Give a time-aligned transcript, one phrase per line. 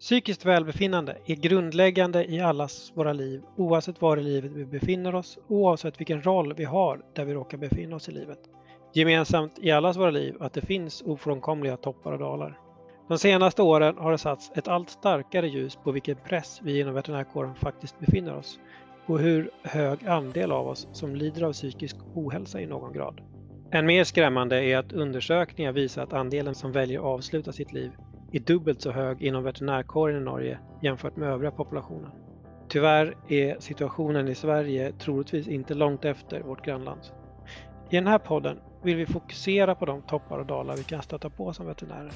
[0.00, 5.38] Psykiskt välbefinnande är grundläggande i allas våra liv oavsett var i livet vi befinner oss,
[5.48, 8.38] oavsett vilken roll vi har där vi råkar befinna oss i livet.
[8.94, 12.58] Gemensamt i allas våra liv att det finns ofrånkomliga toppar och dalar.
[13.08, 16.94] De senaste åren har det satts ett allt starkare ljus på vilken press vi inom
[16.94, 18.58] veterinärkåren faktiskt befinner oss
[19.06, 23.20] och hur hög andel av oss som lider av psykisk ohälsa i någon grad.
[23.72, 27.90] Än mer skrämmande är att undersökningar visar att andelen som väljer att avsluta sitt liv
[28.32, 32.10] är dubbelt så hög inom veterinärkåren i Norge jämfört med övriga populationen.
[32.68, 37.00] Tyvärr är situationen i Sverige troligtvis inte långt efter vårt grannland.
[37.90, 41.30] I den här podden vill vi fokusera på de toppar och dalar vi kan stöta
[41.30, 42.12] på som veterinärer.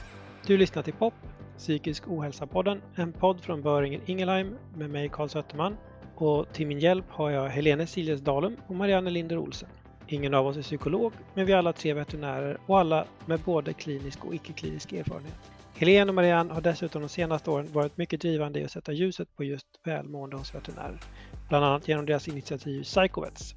[0.46, 1.14] Du lyssnar till POP,
[1.58, 5.76] Psykisk ohälsa-podden, en podd från Böringen Ingelheim med mig Karl Sötterman
[6.14, 9.68] och till min hjälp har jag Helene Siljes Dalum och Marianne Linder Olsen.
[10.06, 13.72] Ingen av oss är psykolog, men vi är alla tre veterinärer och alla med både
[13.72, 15.52] klinisk och icke-klinisk erfarenhet.
[15.74, 19.36] Helene och Marianne har dessutom de senaste åren varit mycket drivande i att sätta ljuset
[19.36, 21.00] på just välmående hos veterinärer,
[21.48, 23.54] bland annat genom deras initiativ Psychovets.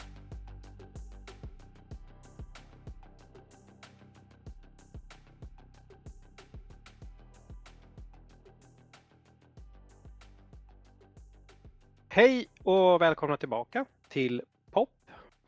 [12.10, 14.90] Hej och välkomna tillbaka till POP.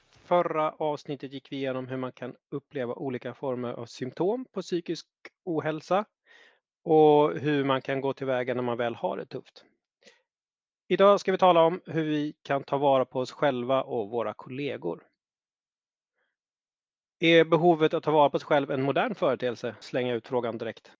[0.10, 5.08] Förra avsnittet gick vi igenom hur man kan uppleva olika former av symptom på psykisk
[5.44, 6.06] ohälsa
[6.90, 9.66] och hur man kan gå tillväga när man väl har det tufft.
[10.88, 14.34] Idag ska vi tala om hur vi kan ta vara på oss själva och våra
[14.34, 15.04] kollegor.
[17.20, 19.76] Är behovet att ta vara på sig själv en modern företeelse?
[19.80, 20.92] Slänger ut frågan direkt.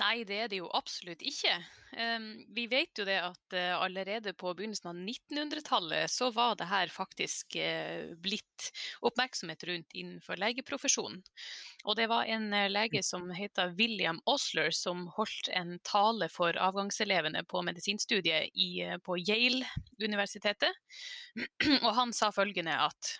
[0.00, 1.52] Nei, det er det jo absolutt ikke.
[2.56, 6.90] Vi vet jo det at uh, allerede på begynnelsen av 1900-tallet så var det her
[6.90, 8.72] faktisk uh, blitt
[9.06, 11.20] oppmerksomhet rundt innenfor legeprofesjonen.
[11.84, 16.58] Og det var en uh, lege som heter William Osler som holdt en tale for
[16.58, 18.72] avgangselevene på medisinstudiet i,
[19.06, 20.74] på Yale-universitetet.
[21.86, 23.14] Og han sa følgende at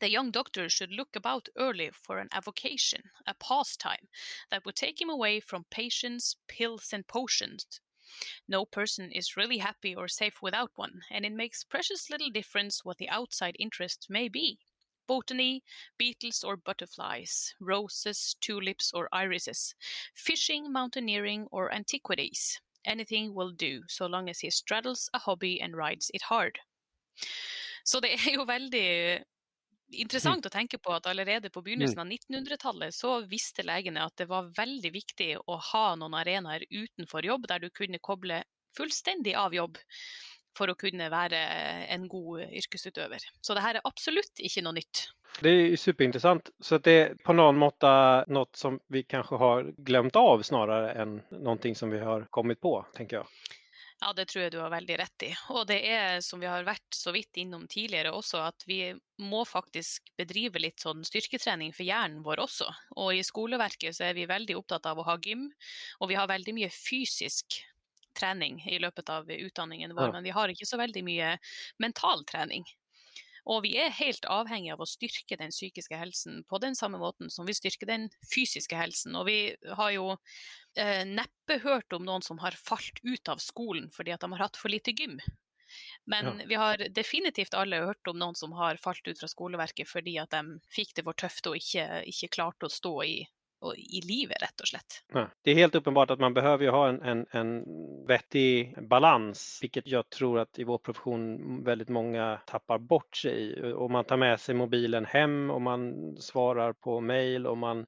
[0.00, 4.08] the young doctor should look about early for an avocation, a pastime,
[4.50, 7.80] that would take him away from patients, pills, and potions.
[8.48, 12.84] No person is really happy or safe without one, and it makes precious little difference
[12.84, 14.58] what the outside interest may be.
[15.06, 15.62] Botany,
[15.98, 19.74] beetles or butterflies, roses, tulips or irises,
[20.14, 22.60] fishing, mountaineering, or antiquities.
[22.84, 26.58] Anything will do, so long as he straddles a hobby and rides it hard.
[27.84, 29.22] Så det er jo veldig
[29.92, 30.48] interessant mm.
[30.48, 34.50] å tenke på at allerede på begynnelsen av 1900-tallet så visste legene at det var
[34.56, 38.42] veldig viktig å ha noen arenaer utenfor jobb der du kunne koble
[38.76, 39.78] fullstendig av jobb
[40.56, 41.38] for å kunne være
[41.92, 43.20] en god yrkesutøver.
[43.44, 45.02] Så det her er absolutt ikke noe nytt.
[45.44, 46.48] Det er superinteressant.
[46.64, 47.90] Så det er på noen måte
[48.32, 52.78] noe som vi kanskje har glemt av snarere enn noe som vi har kommet på,
[52.96, 53.56] tenker jag.
[54.00, 55.30] Ja, det tror jeg du har veldig rett i.
[55.56, 58.90] Og det er, som vi har vært så vidt innom tidligere også, at vi
[59.24, 62.68] må faktisk bedrive litt sånn styrketrening for hjernen vår også.
[63.00, 65.48] Og i skoleverket så er vi veldig opptatt av å ha gym,
[66.00, 67.62] og vi har veldig mye fysisk
[68.16, 70.12] trening i løpet av utdanningen vår, ja.
[70.16, 71.32] men vi har ikke så veldig mye
[71.82, 72.64] mental trening.
[73.46, 77.30] Og vi er helt avhengig av å styrke den psykiske helsen på den samme måten
[77.30, 79.14] som vi styrker den fysiske helsen.
[79.14, 79.38] Og vi
[79.78, 80.08] har jo
[80.74, 84.48] eh, neppe hørt om noen som har falt ut av skolen fordi at de har
[84.48, 85.20] hatt for lite gym.
[86.10, 86.46] Men ja.
[86.50, 90.34] vi har definitivt alle hørt om noen som har falt ut fra skoleverket fordi at
[90.34, 93.16] de fikk det for tøft og ikke, ikke klarte å stå i
[93.74, 95.26] i livet rett och slett.
[95.44, 97.64] Det är helt uppenbart att man behöver ha en, en, en
[98.06, 103.72] vettig balans, vilket jag tror att i vår profession väldigt många tappar bort sig i.
[103.72, 107.86] Om man tar med sig mobilen hem och man svarar på mejl och man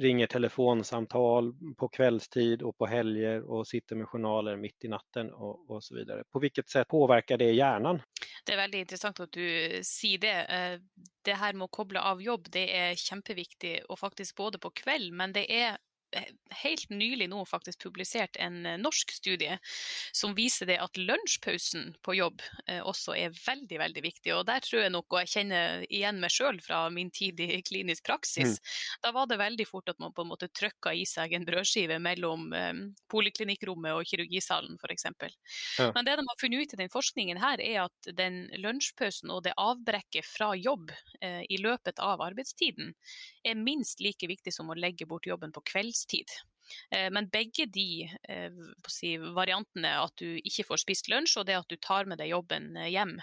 [0.00, 5.70] ringer telefonsamtal på kvällstid och på helger och sitter med journaler mitt i natten och,
[5.70, 6.24] och, så vidare.
[6.32, 8.02] På vilket sätt påverkar det hjärnan?
[8.46, 10.36] Det er veldig interessant at du sier det.
[10.48, 10.78] Eh,
[11.24, 15.12] det her med å koble av jobb, det er kjempeviktig, og faktisk både på kveld,
[15.12, 15.76] men det er
[16.62, 19.58] helt nylig nå faktisk publisert en eh, norsk studie
[20.16, 24.32] som viser det at lunsjpausen på jobb eh, også er veldig veldig viktig.
[24.36, 27.60] Og der tror jeg nok, og jeg kjenner igjen meg sjøl fra min tid i
[27.66, 28.72] klinisk praksis, mm.
[29.04, 32.00] da var det veldig fort at man på en måte trykka i seg en brødskive
[32.02, 32.72] mellom eh,
[33.12, 35.08] poliklinikkrommet og kirurgisalen f.eks.
[35.78, 35.90] Ja.
[35.94, 39.44] Men det de har funnet ut i den forskningen her, er at den lunsjpausen og
[39.46, 42.94] det avbrekket fra jobb eh, i løpet av arbeidstiden
[43.50, 46.38] er minst like viktig som å legge bort jobben på kveldstid.
[46.90, 48.52] Eh, men begge de eh,
[48.88, 52.32] si, variantene, at du ikke får spist lunsj og det at du tar med deg
[52.32, 53.16] jobben eh, hjem,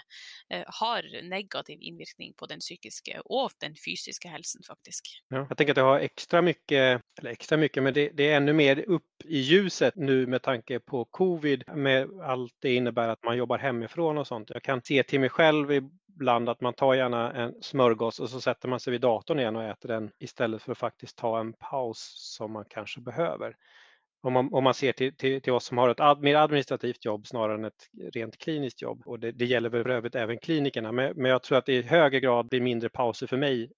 [0.80, 5.08] har negativ innvirkning på den psykiske og den fysiske helsen faktisk.
[5.34, 6.84] Ja, jeg tenker at det har ekstra mye,
[7.18, 10.78] eller ekstra mye, men det, det er enda mer opp i ljuset nå med tanke
[10.80, 14.54] på covid, med alt det innebærer at man jobber hjemmefra og sånt.
[14.54, 15.72] Jeg kan se til meg selv
[16.16, 19.56] ibland att man tar gärna en smörgås och så sätter man sig vid datorn igen
[19.56, 23.56] och äter den istället för att faktiskt ta en paus som man kanske behöver.
[24.22, 27.04] Om man, om man ser till, till, till, oss som har ett ad, mer administrativt
[27.04, 29.02] jobb snarare än ett rent kliniskt jobb.
[29.06, 30.92] Och det, det gäller väl för övrigt även klinikerna.
[30.92, 33.70] Men, men jag tror att det i högre grad blir mindre pauser för mig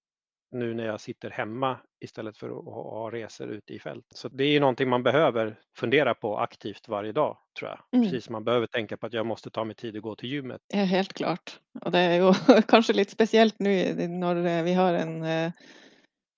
[0.51, 4.05] nu när jag sitter hemma istället för att ha resor ute i fält.
[4.15, 7.79] Så det är någonting man behöver fundera på aktivt varje dag, tror jag.
[7.91, 8.05] Mm.
[8.05, 10.29] Precis som man behöver tänka på att jag måste ta mig tid att gå till
[10.29, 10.61] gymmet.
[10.67, 11.59] Ja, helt klart.
[11.85, 12.31] Og det er jo
[12.71, 13.71] kanskje litt spesielt nå
[14.19, 15.51] når eh, vi har en, eh,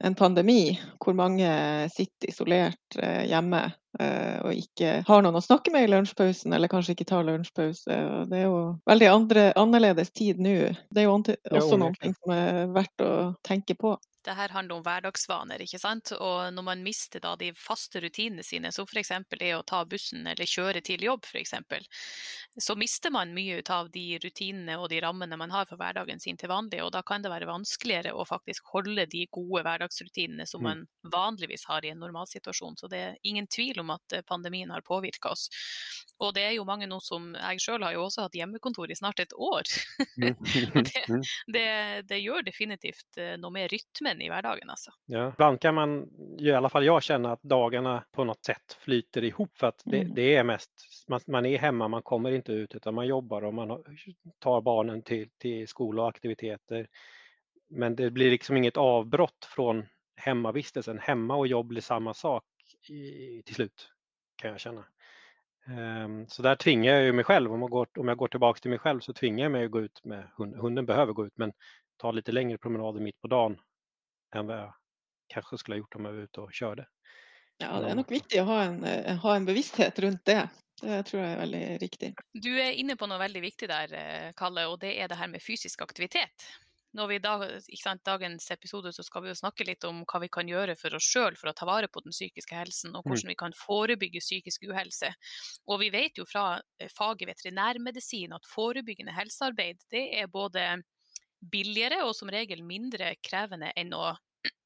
[0.04, 1.52] en pandemi hvor mange
[1.94, 3.70] sitter isolert eh, hjemme
[4.02, 7.98] og ikke har noen å snakke med i lunsjpausen, eller kanskje ikke tar lunsjpause.
[8.32, 10.54] Det er jo veldig andre, annerledes tid nå.
[10.96, 11.18] Det er jo
[11.60, 13.12] også noe som er verdt å
[13.44, 13.92] tenke på
[14.26, 16.14] det her handler om hverdagsvaner, ikke sant.
[16.18, 19.14] Og når man mister da de faste rutinene sine, som f.eks.
[19.40, 21.56] det å ta bussen eller kjøre til jobb f.eks.,
[22.60, 26.20] så mister man mye ut av de rutinene og de rammene man har for hverdagen
[26.20, 26.82] sin til vanlig.
[26.84, 30.68] Og da kan det være vanskeligere å faktisk holde de gode hverdagsrutinene som mm.
[30.68, 32.78] man vanligvis har i en normalsituasjon.
[32.78, 35.48] Så det er ingen tvil om at eh, pandemien har påvirka oss.
[36.22, 38.98] Og det er jo mange nå som Jeg sjøl har jo også hatt hjemmekontor i
[38.98, 39.66] snart et år.
[40.22, 41.22] Det, mm.
[41.54, 41.68] det,
[42.10, 44.70] det gjør definitivt eh, noe med rytme rytmen i hverdagen.
[44.70, 44.92] Alltså.
[45.06, 46.10] Ja, ibland kan man,
[46.40, 50.02] i alla fall jag känna att dagarna på något sätt flyter ihop för att det,
[50.02, 50.14] mm.
[50.16, 50.70] det är mest,
[51.08, 53.84] man, man, är hemma, man kommer inte ut utan man jobbar och man
[54.40, 56.88] tar barnen till, till skola och aktiviteter.
[57.70, 59.86] Men det blir liksom inget avbrott från
[60.16, 61.00] hemmavistelsen.
[61.00, 62.44] Hemma och jobb blir samma sak
[62.90, 63.92] i, till slut
[64.36, 64.86] kan jag känna.
[65.68, 68.60] Um, så där tvingar jag ju mig själv, om jag, går, om jag går tillbaka
[68.60, 70.60] till mig själv så tvingar jag mig att gå ut med hunden.
[70.60, 71.54] Hunden behöver gå ut men
[72.02, 73.58] ta lite längre promenader midt på dagen
[74.36, 74.74] än vad jag
[75.28, 76.88] kanske skulle ha gjort om jag var ute och körde.
[77.62, 80.50] Ja, det er nok viktig å ha en, eh, ha en bevissthet rundt det.
[80.82, 82.10] Det tror jeg er veldig riktig.
[82.34, 85.30] Du er inne på noe veldig viktig der, eh, Kalle, og det er det her
[85.30, 86.48] med fysisk aktivitet.
[86.98, 90.20] Når vi da, ikke sant, dagens episode så skal vi jo snakke litt om hva
[90.20, 93.06] vi kan gjøre for oss sjøl for å ta vare på den psykiske helsen, og
[93.06, 93.12] mm.
[93.12, 95.14] hvordan vi kan forebygge psykisk uhelse.
[95.70, 100.82] Og vi vet jo fra eh, faget veterinærmedisin at forebyggende helsearbeid det er både
[101.42, 104.14] billigere og som regel mindre krevende enn å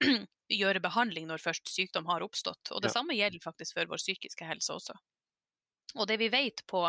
[0.59, 2.71] gjøre behandling når først sykdom har oppstått.
[2.75, 2.97] Og det ja.
[2.99, 4.97] samme gjelder faktisk for vår psykiske helse også.
[5.95, 6.83] Og det vi vet på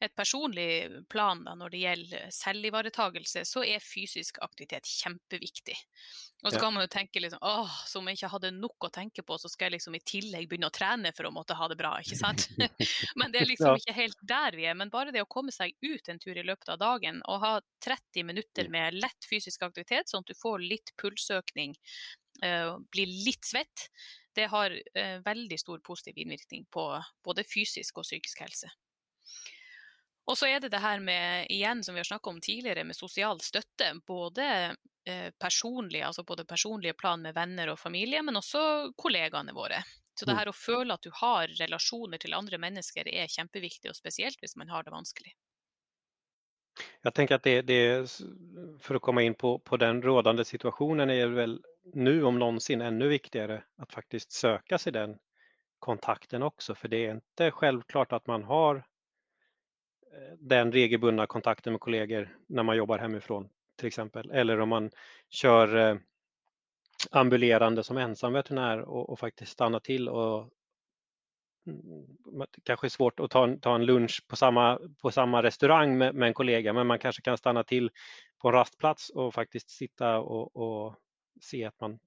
[0.00, 5.76] et personlig plan da, når det gjelder selvivaretagelse, så er fysisk aktivitet kjempeviktig.
[6.44, 9.24] Og så kan man jo tenke liksom, åh, som jeg ikke hadde nok å tenke
[9.26, 11.78] på, så skal jeg liksom i tillegg begynne å trene for å måtte ha det
[11.80, 12.44] bra, ikke sant?
[13.18, 14.76] men det er liksom ikke helt der vi er.
[14.76, 17.54] Men bare det å komme seg ut en tur i løpet av dagen og ha
[17.86, 21.72] 30 minutter med lett fysisk aktivitet, sånn at du får litt pulsøkning,
[22.44, 23.88] uh, blir litt svett,
[24.36, 26.88] det har eh, veldig stor positiv innvirkning på
[27.24, 28.70] både fysisk og psykisk helse.
[30.26, 32.98] Og så er det det her med, igjen som vi har snakka om tidligere, med
[32.98, 33.92] sosial støtte.
[34.06, 34.46] Både
[35.06, 39.84] eh, personlig, altså både personlige plan med venner og familie, men også kollegaene våre.
[40.18, 40.38] Så det mm.
[40.40, 44.56] her å føle at du har relasjoner til andre mennesker er kjempeviktig, og spesielt hvis
[44.58, 45.36] man har det vanskelig.
[47.06, 51.28] Jeg tenker at det, det for å komme inn på, på den rådende situasjonen, er
[51.28, 51.54] det vel
[51.94, 55.14] nu om någonsin ännu viktigere å faktisk søke seg den
[55.78, 56.74] kontakten også.
[56.74, 58.82] For det er ikke selvklart at man har
[60.38, 64.30] den regelbundna kontakten med kollegor när man jobbar hemifrån till exempel.
[64.30, 64.90] Eller om man
[65.30, 65.96] kör eh,
[67.10, 70.48] ambulerande som ensamveterinär och, och faktiskt stanna till och
[72.62, 76.14] kanske är svårt att ta en, ta en lunch på samma, på samma restaurang med,
[76.14, 77.90] med en kollega men man kanske kan stanna till
[78.42, 80.94] på en rastplats och faktiskt sitta och, och
[81.40, 81.98] se att man,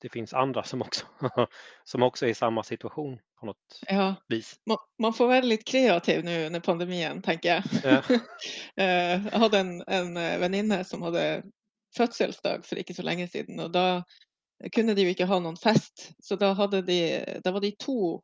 [0.00, 1.06] det finns andra som också,
[1.84, 4.14] som också är i samma situation på något ja.
[4.28, 4.60] vis.
[4.98, 7.62] Man, får være litt kreativ nu under pandemien, tenker jeg.
[7.84, 8.02] Ja.
[8.74, 8.88] jag
[9.32, 11.42] jeg hadde en, en väninna venninne som hadde
[11.96, 14.02] fødselsdag for ikke så lenge siden, og da
[14.74, 17.00] kunne de jo ikke ha noen fest, så da, de,
[17.44, 18.22] da var de to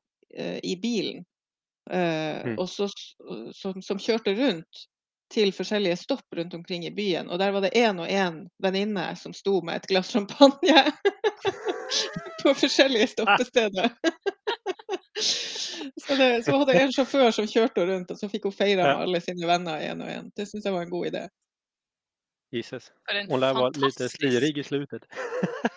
[0.63, 1.25] i bilen.
[1.91, 2.59] Uh, mm.
[2.63, 2.87] og så,
[3.57, 4.85] som, som kjørte rundt
[5.31, 7.31] til forskjellige stopp rundt omkring i byen.
[7.31, 10.85] Og der var det én og én venninne som sto med et glass champagne
[12.43, 13.91] på forskjellige stoppesteder.
[16.05, 18.87] så, det, så hadde jeg en sjåfør som kjørte rundt, og så fikk hun feira
[18.87, 20.33] med alle sine venner én og én.
[20.37, 21.27] Det syns jeg var en god idé.
[22.53, 22.93] Jesus.
[23.29, 25.03] Hon lär vara lite slirig i slutet.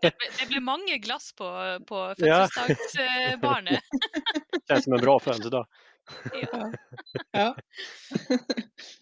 [0.00, 1.46] det, ble, det ble mange glass på,
[1.86, 3.80] på fødselsdagsbarnet.
[4.68, 5.66] Känns som en bra födelsedag.
[6.42, 6.72] Ja.
[7.30, 7.56] ja.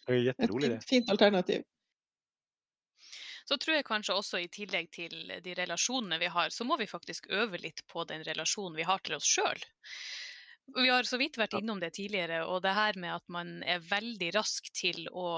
[0.07, 1.63] Det er jätteroligt Et fint alternativ.
[3.49, 6.87] Så tror jeg kanskje også i tillegg til de relasjonene vi har, så må vi
[6.87, 9.63] faktisk øve litt på den relasjonen vi har til oss sjøl.
[10.77, 13.81] Vi har så vidt vært innom det tidligere, og det her med at man er
[13.81, 15.29] veldig rask til å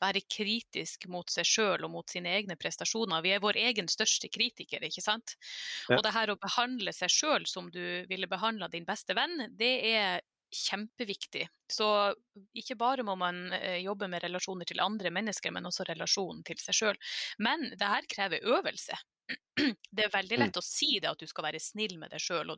[0.00, 3.20] være kritisk mot seg sjøl og mot sine egne prestasjoner.
[3.24, 5.36] Vi er vår egen største kritiker, ikke sant.
[5.88, 5.98] Ja.
[5.98, 9.74] Og det her å behandle seg sjøl som du ville behandla din beste venn, det
[9.92, 11.46] er kjempeviktig.
[11.70, 11.86] Så
[12.58, 16.58] ikke bare må man eh, jobbe med relasjoner til andre mennesker, men også relasjonen til
[16.62, 17.00] seg sjøl.
[17.38, 18.98] Men det her krever øvelse.
[19.90, 20.42] Det er veldig mm.
[20.44, 22.52] lett å si det at du skal være snill med deg sjøl,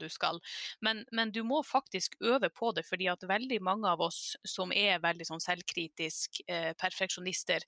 [0.87, 2.85] men, men, du må faktisk øve på det.
[2.87, 7.64] fordi at veldig mange av oss som er veldig sånn selvkritisk, eh, perfeksjonister,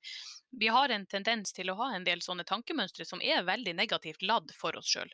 [0.53, 4.23] vi har en tendens til å ha en del sånne tankemønstre som er veldig negativt
[4.23, 5.11] ladd for oss sjøl.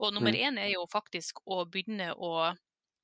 [0.00, 0.62] Og nummer én mm.
[0.66, 2.52] er jo faktisk å begynne å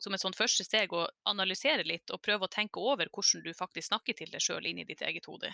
[0.00, 3.52] som et sånt første steg å analysere litt og prøve å tenke over hvordan du
[3.56, 5.52] faktisk snakker til deg sjøl i ditt eget hode.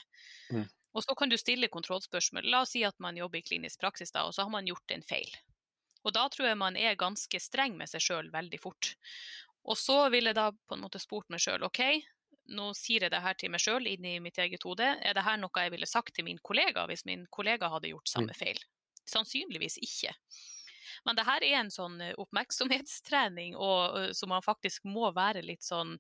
[0.55, 0.67] Mm.
[0.97, 2.47] Og så kan du stille kontrollspørsmål.
[2.49, 4.95] La oss si at man jobber i klinisk praksis, da, og så har man gjort
[4.95, 5.35] en feil.
[6.07, 8.95] Og da tror jeg man er ganske streng med seg sjøl veldig fort.
[9.67, 11.83] Og så vil jeg da på en måte spurt meg sjøl OK,
[12.55, 14.87] nå sier jeg det her til meg sjøl inni mitt eget hode.
[15.03, 18.13] Er det her noe jeg ville sagt til min kollega hvis min kollega hadde gjort
[18.13, 18.39] samme mm.
[18.39, 18.63] feil?
[19.11, 20.15] Sannsynligvis ikke.
[21.05, 25.45] Men det her er en sånn eh, oppmerksomhetstrening og, eh, som man faktisk må være
[25.47, 25.97] litt sånn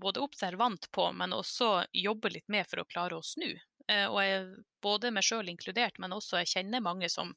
[0.00, 3.52] både observant på, men også jobbe litt med for å klare å snu.
[3.88, 4.48] Eh, og jeg,
[4.82, 7.30] både meg sjøl inkludert, men også jeg kjenner mange som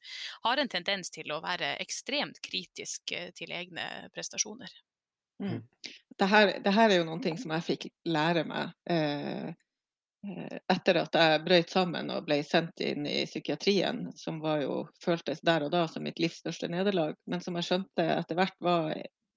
[0.47, 4.71] har en tendens til å være ekstremt kritisk til egne prestasjoner.
[5.43, 5.61] Mm.
[6.17, 9.53] Det, her, det, her, er jo noen ting som jeg fikk lære meg eh, Eh,
[10.71, 15.41] etter at jeg brøt sammen og ble sendt inn i psykiatrien, som var jo, føltes
[15.45, 18.91] der og da som mitt livs største nederlag, men som jeg skjønte etter hvert var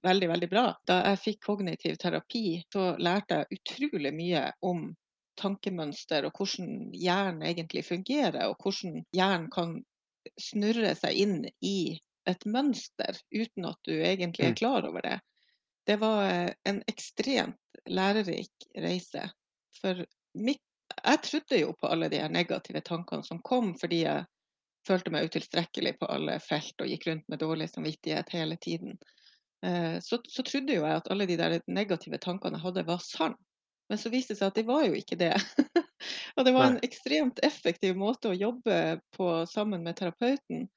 [0.07, 0.65] veldig, veldig bra.
[0.89, 4.91] Da jeg fikk kognitiv terapi, så lærte jeg utrolig mye om
[5.41, 9.79] tankemønster og hvordan hjernen egentlig fungerer, og hvordan hjernen kan
[10.41, 14.61] snurre seg inn i et mønster uten at du egentlig er mm.
[14.61, 15.19] klar over det.
[15.89, 19.25] Det var en ekstremt lærerik reise.
[19.81, 20.05] For
[20.37, 20.63] mitt
[21.05, 24.27] jeg trodde jo på alle de negative tankene som kom fordi jeg
[24.87, 28.99] følte meg utilstrekkelig på alle felt og gikk rundt med dårlig samvittighet hele tiden.
[29.67, 33.03] Eh, så, så trodde jo jeg at alle de der negative tankene jeg hadde, var
[33.05, 33.37] sann.
[33.91, 35.35] Men så viste det seg at de var jo ikke det.
[36.37, 40.69] og det var en ekstremt effektiv måte å jobbe på sammen med terapeuten.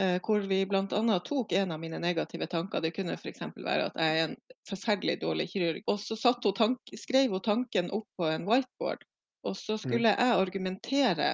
[0.00, 1.18] Eh, hvor vi bl.a.
[1.20, 2.80] tok en av mine negative tanker.
[2.80, 3.42] Det kunne f.eks.
[3.56, 4.36] være at jeg er en
[4.68, 5.82] forferdelig dårlig kirurg.
[5.90, 9.04] Og så hun skrev hun tanken opp på en whiteboard.
[9.42, 9.82] Og så mm.
[9.84, 11.32] skulle jeg argumentere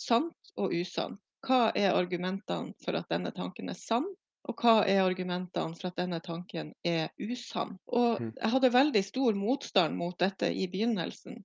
[0.00, 1.20] sant og usant.
[1.46, 4.04] Hva er argumentene for at denne tanken er sann,
[4.48, 7.78] og hva er argumentene for at denne tanken er usann?
[7.88, 8.32] Og mm.
[8.36, 11.40] jeg hadde veldig stor motstand mot dette i begynnelsen,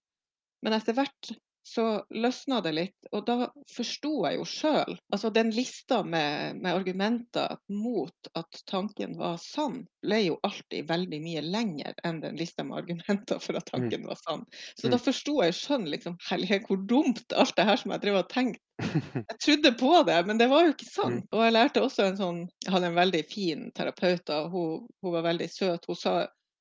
[0.66, 1.32] men etter hvert
[1.68, 3.08] så løsna det litt.
[3.12, 9.16] Og da forsto jeg jo sjøl Altså den lista med, med, argumenter mot at tanken
[9.18, 13.66] var sann, ble jo alltid veldig mye lenger enn den lista med argumenter for at
[13.66, 13.72] mm.
[13.72, 14.46] tanken var sann.
[14.76, 14.94] Så mm.
[14.94, 18.30] da forsto jeg sjøl liksom Herlighet, hvor dumt alt det her som jeg drev og
[18.32, 18.62] tenkte.
[19.16, 21.22] Jeg trodde på det, men det var jo ikke sant.
[21.24, 21.28] Mm.
[21.32, 25.14] Og jeg lærte også en sånn Jeg hadde en veldig fin terapeut, og hun, hun
[25.14, 25.88] var veldig søt.
[25.88, 26.16] Hun sa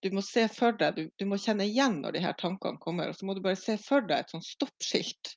[0.05, 3.09] du må se for deg, du, du, må kjenne igjen når de her tankene kommer.
[3.09, 5.33] Og så må du bare se for deg et sånt stoppskilt.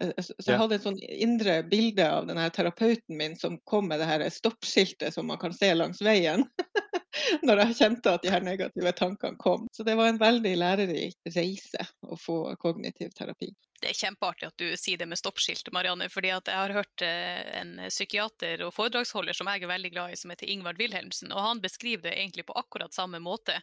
[0.00, 4.00] Eh, så jeg hadde et sånn indre bilde av denne terapeuten min som kom med
[4.02, 6.46] det her stoppskiltet som man kan se langs veien.
[7.46, 9.66] når jeg kjente at de her negative tankene kom.
[9.72, 13.52] Så det var en veldig lærerik reise å få kognitiv terapi.
[13.82, 16.06] Det er kjempeartig at du sier det med stoppskilt, Marianne.
[16.12, 20.18] fordi jeg har hørt eh, en psykiater og foredragsholder som jeg er veldig glad i,
[20.20, 21.32] som heter Ingvard Wilhelmsen.
[21.34, 23.58] og Han beskriver det egentlig på akkurat samme måte.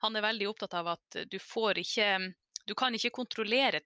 [0.00, 2.08] Han er veldig opptatt av at du får ikke
[2.70, 3.80] du kan ikke kontrollere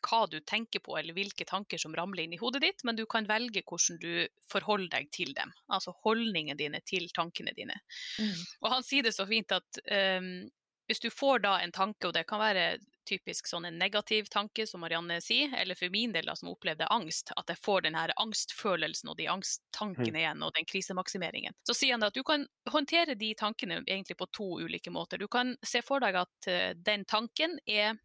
[0.00, 3.02] hva du tenker på eller hvilke tanker som ramler inn i hodet ditt, men du
[3.10, 4.14] kan velge hvordan du
[4.48, 5.52] forholder deg til dem.
[5.68, 7.76] Altså holdningene dine til tankene dine.
[8.16, 8.32] Mm.
[8.64, 10.48] Og han sier det så fint at um,
[10.88, 12.64] hvis du får da en tanke, og det kan være
[13.06, 16.88] typisk sånn en negativ tanke, som Marianne sier, eller for min del da, som opplevde
[16.90, 20.20] angst, at jeg får den her angstfølelsen og de angsttankene mm.
[20.22, 21.60] igjen, og den krisemaksimeringen.
[21.68, 25.20] Så sier han at du kan håndtere de tankene egentlig på to ulike måter.
[25.20, 28.00] Du kan se for deg at uh, den tanken er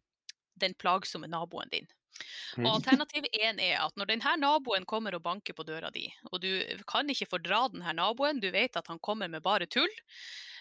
[0.60, 1.88] den plagsomme naboen din.
[2.56, 2.66] Og mm.
[2.76, 6.50] Alternativ én er at når denne naboen kommer og banker på døra di, og du
[6.88, 9.92] kan ikke fordra denne naboen, du vet at han kommer med bare tull.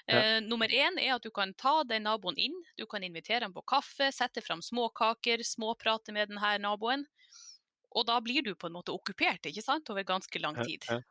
[0.05, 0.19] Ja.
[0.19, 3.55] Eh, nummer én er at du kan ta den naboen inn, du kan invitere ham
[3.55, 7.07] på kaffe, sette fram småkaker, småprate med denne naboen.
[7.95, 10.83] Og da blir du på en måte okkupert ikke sant, over ganske lang tid.
[10.89, 11.09] Ja, ja.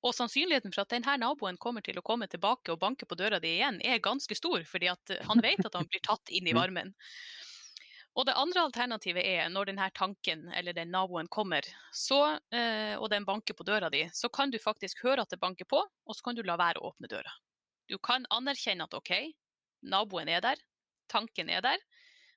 [0.00, 3.40] Og sannsynligheten for at denne naboen kommer til å komme tilbake og banke på døra
[3.40, 6.60] di igjen, er ganske stor, fordi han vet at han blir tatt inn i mm.
[6.60, 6.94] varmen.
[8.20, 11.64] Og det andre alternativet er når denne tanken eller den naboen kommer,
[11.96, 15.40] så, eh, og den banker på døra di, så kan du faktisk høre at det
[15.40, 17.32] banker på, og så kan du la være å åpne døra.
[17.88, 19.14] Du kan anerkjenne at OK,
[19.88, 20.60] naboen er der,
[21.08, 21.80] tanken er der,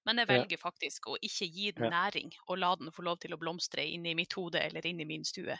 [0.07, 3.35] men jeg velger faktisk å ikke gi den næring og la den få lov til
[3.35, 5.55] å blomstre inn i mitt hode eller inn i min stue.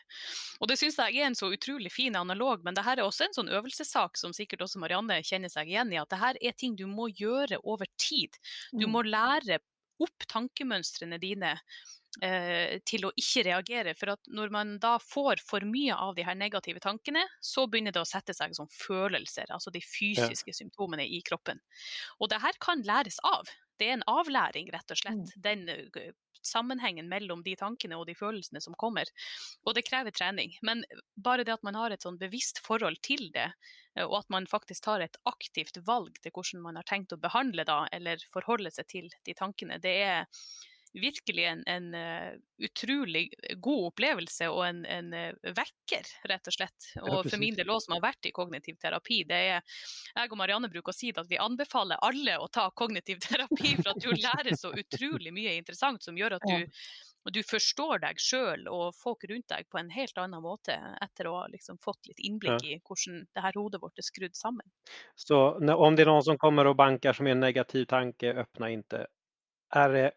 [0.59, 3.27] Og det syns jeg er en så utrolig fin analog, men det her er også
[3.27, 6.57] en sånn øvelsessak som sikkert også Marianne kjenner seg igjen i, at det her er
[6.59, 8.35] ting du må gjøre over tid.
[8.71, 8.91] Du mm.
[8.91, 9.61] må lære
[10.01, 11.53] opp tankemønstrene dine
[12.21, 13.95] eh, til å ikke reagere.
[13.99, 17.95] For at når man da får for mye av de her negative tankene, så begynner
[17.95, 20.59] det å sette seg som følelser, altså de fysiske ja.
[20.63, 21.61] symptomene i kroppen.
[22.19, 25.33] Og det her kan læres av det er en avlæring, rett og slett.
[25.35, 25.41] Mm.
[25.45, 26.13] Den
[26.43, 29.09] sammenhengen mellom de tankene og de følelsene som kommer.
[29.63, 30.57] Og det krever trening.
[30.61, 30.83] Men
[31.15, 33.49] bare det at man har et sånn bevisst forhold til det,
[34.03, 37.65] og at man faktisk tar et aktivt valg til hvordan man har tenkt å behandle
[37.69, 40.25] da, eller forholde seg til de tankene, det er
[40.93, 42.33] virkelig en, en uh,
[42.63, 43.25] utrolig
[43.57, 46.89] god opplevelse og en, en uh, vekker, rett og slett.
[47.01, 49.79] Og for min del òg, som har vært i kognitiv terapi, det er
[50.13, 53.93] Jeg og Marianne bruker å si at vi anbefaler alle å ta kognitiv terapi, for
[53.95, 56.69] at du lærer så utrolig mye interessant som gjør at du
[57.31, 61.37] du forstår deg sjøl og folk rundt deg på en helt annen måte etter å
[61.37, 64.67] ha liksom fått litt innblikk i hvordan det her hodet vårt er skrudd sammen.
[65.15, 68.73] Så om det er noen som kommer og banker som er en negativ tanke, åpne
[68.75, 69.05] ikke.
[69.73, 70.07] Er det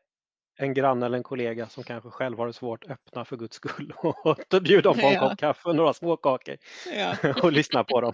[0.59, 3.93] en granne eller en kollega som kanske själv har det svårt, öppna för guds skull
[4.03, 5.21] och bjuda dem på en ja.
[5.21, 6.57] kopp kaffe och några småkakor
[6.97, 7.17] ja.
[7.43, 8.13] och lyssna på dem.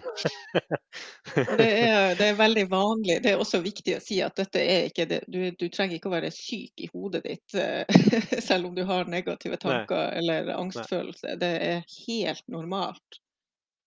[1.35, 3.19] det, er, det er veldig vanlig.
[3.23, 5.23] Det er også viktig å si at dette er ikke det.
[5.27, 9.09] Du, du trenger ikke å være syk i hodet ditt eh, selv om du har
[9.09, 10.21] negative tanker Nei.
[10.21, 11.37] eller angstfølelse.
[11.39, 13.22] Det er helt normalt.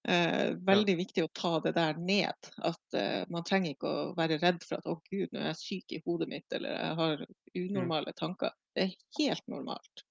[0.08, 0.96] Eh, veldig ja.
[0.96, 2.50] viktig å ta det der ned.
[2.62, 5.62] At eh, man trenger ikke å være redd for at 'å gud, nå er jeg
[5.62, 7.32] syk i hodet mitt', eller 'jeg har mm.
[7.64, 8.54] unormale tanker'.
[8.74, 10.04] Det er helt normalt.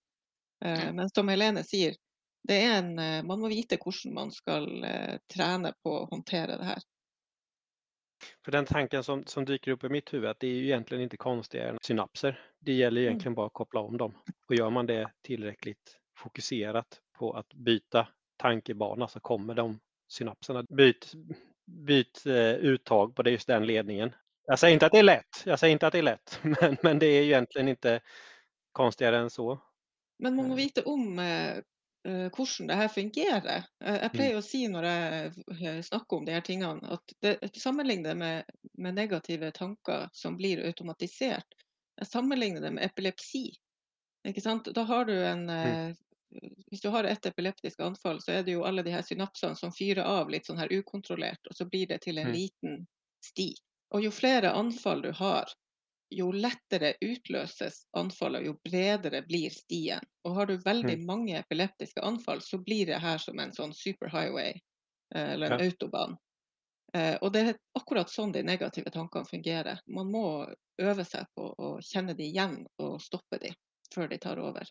[0.65, 1.95] Eh, men som Helene sier,
[2.43, 6.59] det er en, eh, man må vite hvordan man skal eh, trene på å håndtere
[6.59, 6.83] det her.
[8.43, 11.07] For den tanken som, som dyker opp i mitt huvud, at det er jo egentlig
[11.07, 12.35] ikke konstigere enn synapser.
[12.59, 13.07] Det gjelder mm.
[13.13, 14.19] egentlig bare å koble om dem.
[14.49, 15.75] Og gjør man det tilrekkelig
[16.19, 20.63] fokusert på å bytte tankebana så kommer de synapserna.
[20.63, 21.13] Byt,
[21.65, 24.15] byt eh, uttag på det, just den ledningen.
[24.47, 26.77] Jag säger inte att det är lätt, jag säger inte att det är lätt, men,
[26.81, 28.01] men det är egentligen inte
[28.71, 29.61] konstigere enn så.
[30.19, 31.57] Men man må vite om eh,
[32.07, 33.63] eh hvordan det her fungerer.
[33.83, 34.39] Eh, jeg pleier mm.
[34.39, 38.43] å si når jeg snakker om de her tingene, at det, sammenligner det med,
[38.77, 41.57] med, negative tanker som blir automatisert.
[41.97, 43.49] Jeg sammenligner det med epilepsi.
[44.73, 45.95] Da har du en, mm
[46.67, 49.73] hvis du har et epileptisk anfall, så er det jo alle de her synapsene som
[49.73, 52.33] fyrer av litt sånn her ukontrollert, og så blir det til en mm.
[52.33, 52.81] liten
[53.25, 53.53] sti.
[53.95, 55.51] Og jo flere anfall du har,
[56.15, 60.03] jo lettere utløses anfallet, jo bredere blir stien.
[60.23, 61.05] Og har du veldig mm.
[61.07, 64.53] mange epileptiske anfall, så blir det her som en sånn superhighway,
[65.15, 65.71] eh, eller en ja.
[65.71, 66.17] autobahn.
[66.95, 69.81] Eh, og det er akkurat sånn de negative tankene fungerer.
[69.87, 70.27] Man må
[70.81, 73.51] øve seg på å kjenne de igjen og stoppe de
[73.93, 74.69] før de tar over.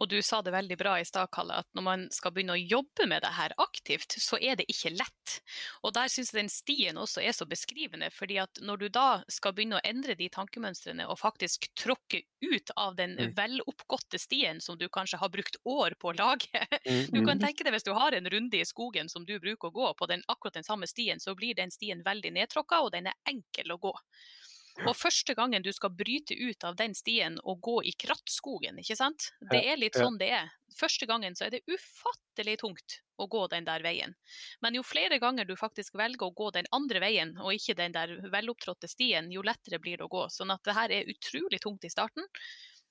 [0.00, 2.60] Og du sa det veldig bra i stad, Kalle, at når man skal begynne å
[2.60, 5.36] jobbe med det her aktivt, så er det ikke lett.
[5.86, 9.08] Og der syns jeg den stien også er så beskrivende, fordi at når du da
[9.30, 13.34] skal begynne å endre de tankemønstrene og faktisk tråkke ut av den mm.
[13.38, 17.44] veloppgåtte stien som du kanskje har brukt år på å lage mm, Du kan mm.
[17.46, 20.10] tenke deg hvis du har en runde i skogen som du bruker å gå på
[20.10, 23.74] den, akkurat den samme stien, så blir den stien veldig nedtråkka, og den er enkel
[23.74, 23.94] å gå.
[24.82, 28.96] Og første gangen du skal bryte ut av den stien og gå i krattskogen, ikke
[28.98, 29.30] sant.
[29.52, 30.50] Det er litt sånn det er.
[30.74, 34.16] Første gangen så er det ufattelig tungt å gå den der veien.
[34.64, 37.94] Men jo flere ganger du faktisk velger å gå den andre veien, og ikke den
[37.94, 40.26] der velopptrådte stien, jo lettere blir det å gå.
[40.34, 42.26] Sånn at det her er utrolig tungt i starten.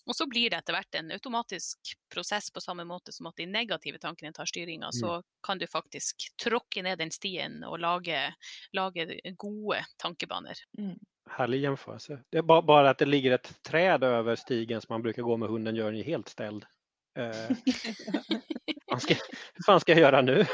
[0.07, 3.47] Og så blir det etter hvert en automatisk prosess på samme måte som at de
[3.47, 4.91] negative tankene tar styringa.
[4.91, 4.97] Mm.
[4.99, 8.19] Så kan du faktisk tråkke ned den stien og lage,
[8.75, 10.59] lage gode tankebaner.
[10.79, 12.19] Mm härlig jämförelse.
[12.29, 15.37] Det är bara, bara att det ligger ett träd över stigen som man brukar gå
[15.37, 16.65] med hunden gör ju helt ställd.
[17.17, 17.55] Eh,
[18.99, 19.13] ska,
[19.53, 20.45] hur fan ska jag göra nu?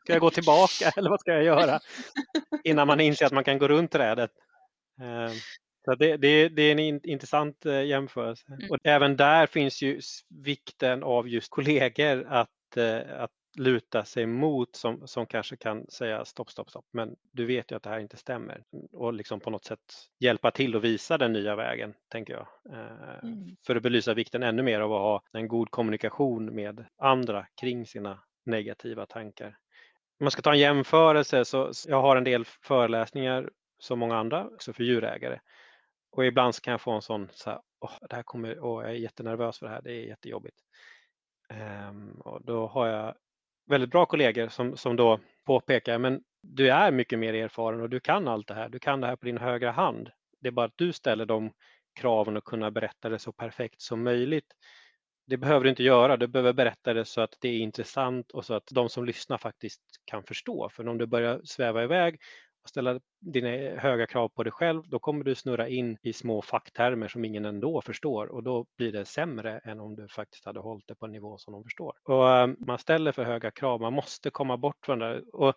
[0.00, 1.80] ska jag gå tillbaka eller vad ska jag göra?
[2.64, 4.30] Innan man inser att man kan gå runt trädet.
[5.00, 5.32] Eh,
[5.84, 8.44] så det, det, det, är en intressant eh, jämförelse.
[8.48, 8.70] Mm.
[8.70, 14.76] Och även där finns ju vikten av just kollegor att, eh, att luta sig mot
[14.76, 16.84] som, som kanske kan säga stopp, stopp, stopp.
[16.92, 19.80] Men du vet ju att det här inte stämmer och liksom på något sätt
[20.20, 22.46] hjälpa till och visa den nya vägen, tänker jag.
[22.72, 23.56] Eh, mm.
[23.66, 27.86] För att belysa vikten ännu mer av att ha en god kommunikation med andra kring
[27.86, 29.48] sina negativa tankar.
[30.20, 34.46] Om man ska ta en jämförelse så jag har en del föreläsningar som många andra,
[34.46, 35.40] också för djurägare.
[36.10, 38.82] Och ibland så kan jag få en sån, så här, oh, det här kommer, oh,
[38.82, 40.56] jag är jättenervös för det här, det är jättejobbigt.
[41.88, 43.14] Um, och då har jag
[43.68, 48.00] väldigt bra kollegor som, som då påpekar, men du är mycket mer erfaren och du
[48.00, 48.68] kan allt det här.
[48.68, 50.10] Du kan det här på din högra hand.
[50.40, 51.52] Det är bara att du ställer de
[52.00, 54.52] kraven och kunna berätta det så perfekt som möjligt.
[55.26, 58.44] Det behöver du inte göra, du behöver berätta det så att det är intressant och
[58.44, 60.68] så att de som lyssnar faktiskt kan förstå.
[60.72, 62.20] För om du börjar sväva iväg
[62.64, 63.48] ställa dina
[63.80, 67.44] höga krav på dig själv, då kommer du snurra in i små facktermer som ingen
[67.44, 71.06] ändå förstår och då blir det sämre än om du faktiskt hade hållit det på
[71.06, 71.92] en nivå som de förstår.
[72.04, 75.22] Och ehm, man ställer för höga krav, man måste komma bort från det.
[75.32, 75.54] Och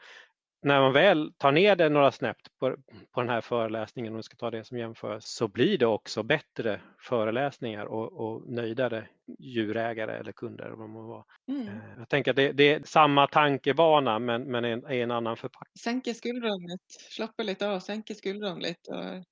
[0.63, 2.75] när man väl tar ner det några snäpp på,
[3.11, 6.23] på den här föreläsningen, om vi ska ta det som jämförelse, så blir det också
[6.23, 9.07] bättre föreläsningar och, och nöjdare
[9.39, 10.69] djurägare eller kunder.
[10.69, 11.25] Vad man var.
[11.47, 11.67] Mm.
[11.67, 15.79] Eh, jag tänker att det, det, är samma tankebana men, men en, en annan förpackning.
[15.79, 19.23] Sänke skuldrene litt, slappe litt av, senke skuldrene litt og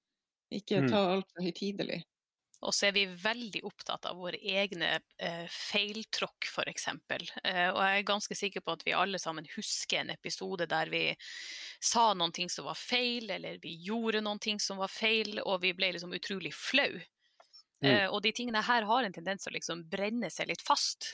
[0.49, 0.91] ikke mm.
[0.91, 2.03] ta alt for høytidelig.
[2.65, 6.87] Og så er vi veldig opptatt av våre egne eh, feiltråkk, f.eks.
[6.89, 10.91] Eh, og jeg er ganske sikker på at vi alle sammen husker en episode der
[10.91, 11.03] vi
[11.79, 15.61] sa noen ting som var feil, eller vi gjorde noen ting som var feil, og
[15.63, 16.99] vi ble liksom utrolig flau.
[17.79, 17.91] Mm.
[17.93, 21.13] Eh, og de tingene her har en tendens til å liksom brenne seg litt fast.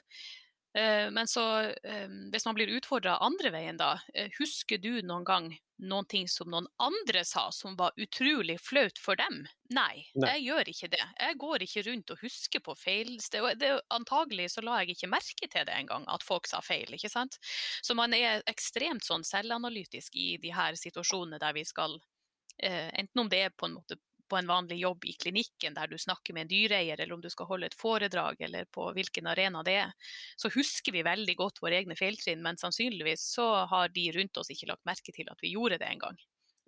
[0.75, 3.99] Eh, men så, eh, hvis man blir utfordra andre veien, da.
[4.13, 8.99] Eh, husker du noen gang noen ting som noen andre sa som var utrolig flaut
[8.99, 9.45] for dem?
[9.75, 11.01] Nei, Nei, jeg gjør ikke det.
[11.19, 13.13] Jeg går ikke rundt og husker på feil.
[13.31, 16.91] Det, det, antagelig så la jeg ikke merke til det engang, at folk sa feil.
[16.91, 17.39] ikke sant?
[17.83, 21.99] Så man er ekstremt sånn selvanalytisk i de her situasjonene der vi skal
[22.55, 23.97] Enten om det er på en måte
[24.29, 27.29] på en vanlig jobb i klinikken der du snakker med en dyreeier, eller om du
[27.29, 31.61] skal holde et foredrag, eller på hvilken arena det er, så husker vi veldig godt
[31.63, 35.43] våre egne feiltrinn, men sannsynligvis så har de rundt oss ikke lagt merke til at
[35.43, 36.17] vi gjorde det engang.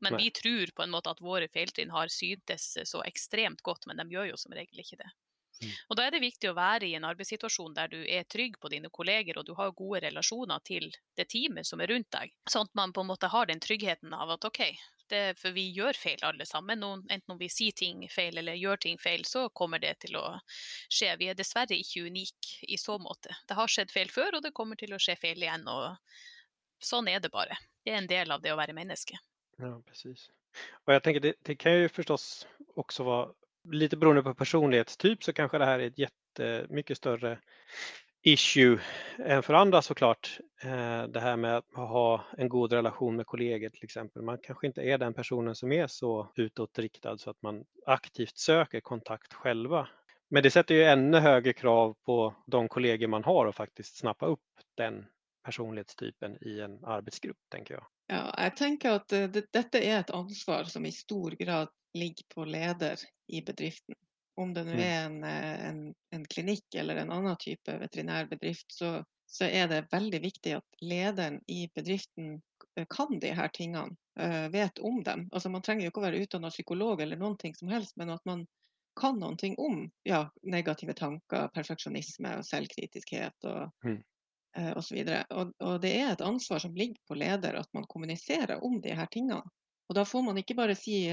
[0.01, 0.27] Men Nei.
[0.27, 4.05] vi tror på en måte at våre feiltrinn har syntes så ekstremt godt, men de
[4.13, 5.09] gjør jo som regel ikke det.
[5.61, 5.71] Mm.
[5.89, 8.69] Og Da er det viktig å være i en arbeidssituasjon der du er trygg på
[8.73, 12.67] dine kolleger og du har gode relasjoner til det teamet som er rundt deg, sånn
[12.69, 14.61] at man på en måte har den tryggheten av at OK,
[15.09, 16.83] det, for vi gjør feil alle sammen.
[16.83, 20.39] enten om vi sier ting feil eller gjør ting feil, så kommer det til å
[20.89, 21.15] skje.
[21.17, 23.35] Vi er dessverre ikke unike i så måte.
[23.47, 25.67] Det har skjedd feil før, og det kommer til å skje feil igjen.
[25.67, 25.95] og
[26.83, 27.57] Sånn er det bare.
[27.83, 29.17] Det er en del av det å være menneske.
[29.57, 30.29] Ja, precis.
[30.85, 33.33] Och jag tänker det, det kan ju förstås också vara
[33.71, 37.39] lite beroende på personlighetstyp så kanske det här är ett jättemycket större
[38.21, 38.79] issue
[39.17, 40.39] än för andra såklart.
[40.63, 44.21] Eh, det här med att ha en god relation med kollegor till exempel.
[44.21, 48.79] Man kanske inte är den personen som är så utåtriktad så att man aktivt söker
[48.79, 49.87] kontakt själva.
[50.29, 54.25] Men det sätter ju ännu högre krav på de kollegor man har att faktiskt snappa
[54.25, 54.39] upp
[54.75, 55.05] den
[55.43, 57.83] personlighetstypen i en arbetsgrupp, tänker jag.
[58.07, 62.45] Ja, jeg tenker at det, dette er et ansvar som i stor grad ligger på
[62.45, 63.95] leder i bedriften.
[64.37, 65.79] Om det nå er en, eh, en,
[66.13, 71.39] en klinikk eller en annen type veterinærbedrift, så, så er det veldig viktig at lederen
[71.51, 72.35] i bedriften
[72.77, 75.25] eh, kan de her tingene, eh, vet om dem.
[75.31, 78.13] Altså Man trenger jo ikke å være utdannet psykolog eller noen ting som helst, men
[78.13, 78.45] at man
[78.97, 83.99] kan noen ting om ja, negative tanker, perfeksjonisme og selvkritiskhet og, mm.
[84.75, 84.97] Og så.
[85.29, 88.95] Og, og, det er et ansvar som ligger på leder at man kommuniserer om de
[88.97, 89.41] her tingene.
[89.87, 91.05] Og da får man ikke bare si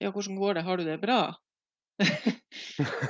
[0.00, 1.22] ja, hvordan går det, har du det bra?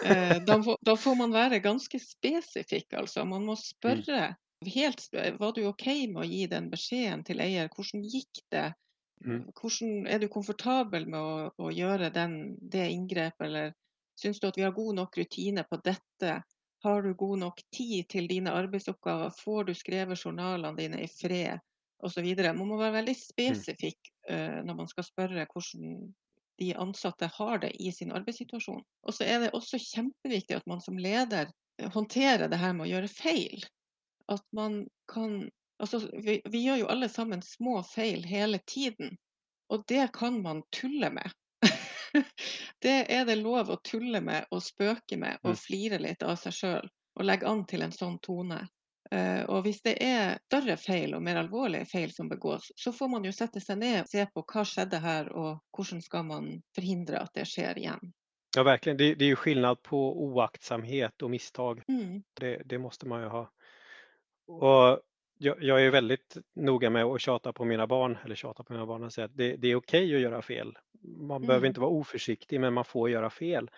[0.05, 3.25] Eh, da, får, da, får man være ganske spesifikk, altså.
[3.25, 3.63] Man må mm.
[3.63, 4.21] spørre
[4.67, 5.07] helt,
[5.39, 7.71] var du OK med å gi den beskjeden til eier?
[7.73, 8.67] Hvordan gikk det?
[9.25, 9.47] Mm.
[9.57, 13.73] Hvordan, er du komfortabel med å, å gjøre den, det inngrepet, eller
[14.21, 16.41] syns du at vi har god nok rutine på dette?
[16.83, 19.35] Har du god nok tid til dine arbeidsoppgaver?
[19.37, 21.61] Får du skrevet journalene dine i fred?
[22.01, 22.25] Osv.
[22.25, 23.21] Man må være veldig mm.
[23.21, 26.09] spesifikk uh, når man skal spørre hvordan
[26.61, 28.83] de ansatte har det i sin arbeidssituasjon.
[29.05, 31.49] Og så er det også kjempeviktig at man som leder
[31.81, 33.65] eh, håndterer det her med å gjøre feil.
[34.29, 35.49] At man kan
[35.81, 39.15] Altså, vi, vi gjør jo alle sammen små feil hele tiden.
[39.73, 41.33] Og det kan man tulle med.
[42.85, 45.61] det er det lov å tulle med og spøke med og mm.
[45.61, 46.93] flire litt av seg sjøl.
[47.19, 48.61] Og legge an til en sånn tone.
[49.11, 53.11] Eh, og hvis det er større feil og mer alvorlige feil som begås, så får
[53.11, 56.51] man jo sette seg ned og se på hva skjedde her, og hvordan skal man
[56.77, 58.13] forhindre at det skjer igjen.
[58.57, 58.97] Ja, verkligen.
[58.97, 61.83] Det, det är ju skillnad på oaktsamhet och misstag.
[61.89, 62.23] Mm.
[62.35, 63.51] Det, det, måste man ju ha.
[64.47, 65.01] Och
[65.43, 68.87] jag, jag, är väldigt noga med att tjata på mina barn, eller tjata på mina
[68.87, 70.79] barn och säga att det, det är okej okay att göra fel.
[71.03, 71.47] Man mm.
[71.47, 73.71] behöver inte vara oförsiktig, men man får göra fel.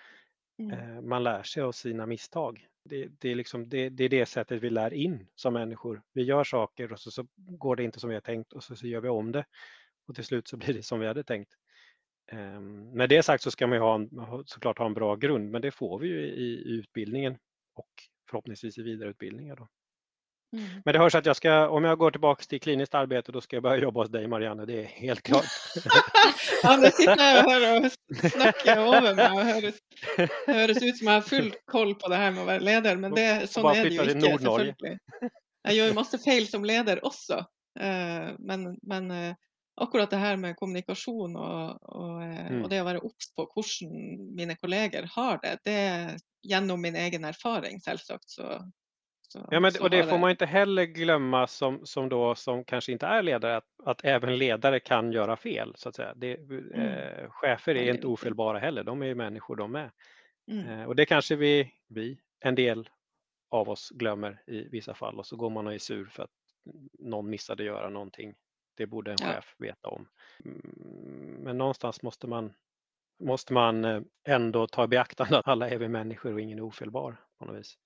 [0.58, 0.78] Mm.
[0.78, 2.66] Eh, man lär sig av sina misstag.
[2.84, 6.02] Det, det, är liksom, det, det, är det sättet vi lär in som människor.
[6.12, 8.76] Vi gör saker och så, så går det inte som vi har tänkt och så,
[8.76, 9.44] så gör vi om det.
[10.08, 11.52] Och till slut så blir det som vi hade tänkt.
[12.32, 14.10] Um, med det sagt så ska man ju ha en,
[14.46, 17.38] såklart ha en bra grund, men det får vi ju i, i utbildningen
[17.74, 17.88] och
[18.30, 19.56] förhoppningsvis i vidareutbildningar.
[19.56, 19.68] Då.
[20.52, 20.82] Mm.
[20.84, 23.56] Men det hörs att jag ska, om jag går tillbaka till kliniskt arbete, då ska
[23.56, 25.44] jag börja jobba hos dig Marianne, det är helt klart.
[26.62, 27.92] ja, nu sitter jag här och
[28.30, 29.74] snackar över mig och høres,
[30.46, 33.14] höres ut som jag har full koll på det här med att vara ledare, men
[33.14, 34.98] det, sånn är det ju inte selvfølgelig.
[35.62, 37.34] Jag gör ju massa fel som ledare också,
[37.80, 39.34] eh, men, men eh,
[39.80, 42.62] akkurat det här med kommunikation och, och, eh, mm.
[42.62, 47.24] och det att vara obs på hur mina kollegor har det, det genom min egen
[47.24, 48.72] erfaring selvsagt så,
[49.50, 53.06] ja, men, och det får man inte heller glömma som, som, då, som kanske inte
[53.06, 55.72] är ledare, att, att även ledare kan göra fel.
[55.76, 56.14] så att säga.
[56.16, 56.70] Det, mm.
[56.72, 59.90] eh, chefer är inte ofelbara heller, de är ju människor de med.
[60.50, 60.68] Mm.
[60.68, 62.88] Eh, och det kanske vi, vi, en del
[63.50, 66.30] av oss glömmer i vissa fall och så går man och är sur för att
[66.98, 68.34] någon missade göra någonting.
[68.76, 69.26] Det borde en ja.
[69.26, 70.08] chef veta om.
[70.44, 72.52] Mm, men någonstans måste man,
[73.20, 76.62] måste man eh, ändå ta i beaktande att alla är vi människor och ingen är
[76.62, 77.78] ofelbar på något vis.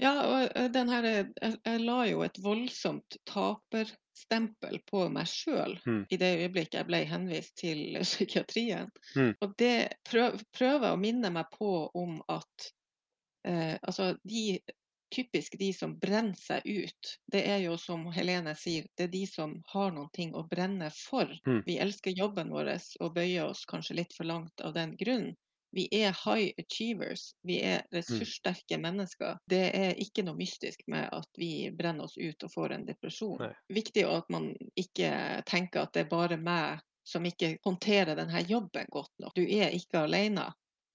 [0.00, 5.76] Ja, og eh, den her, jeg, jeg la jo et voldsomt taperstempel på meg sjøl
[5.84, 6.04] mm.
[6.08, 8.92] i det øyeblikket jeg ble henvist til psykiatrien.
[9.16, 9.34] Mm.
[9.40, 12.70] Og det prøver pröva å minne meg på om at
[13.48, 14.60] eh, altså de
[15.12, 17.08] typisk de som brenner seg ut.
[17.28, 21.28] Det er jo som Helene sier, det er de som har noe å brenne for.
[21.44, 21.60] Mm.
[21.66, 22.72] Vi elsker jobben vår
[23.04, 25.34] og bøyer oss kanskje litt for langt av den grunn
[25.72, 27.34] vi er high achievers.
[27.42, 28.82] Vi er ressurssterke resursstarka mm.
[28.82, 29.38] mennesker.
[29.48, 33.38] Det er ikke noe mystisk med at vi brenner oss ut og får en depresjon.
[33.40, 33.52] Nei.
[33.68, 38.86] Viktig att man ikke tenker at det er bare meg som ikke håndterer denne jobben
[38.88, 39.34] godt nok.
[39.34, 40.50] Du er ikke alene.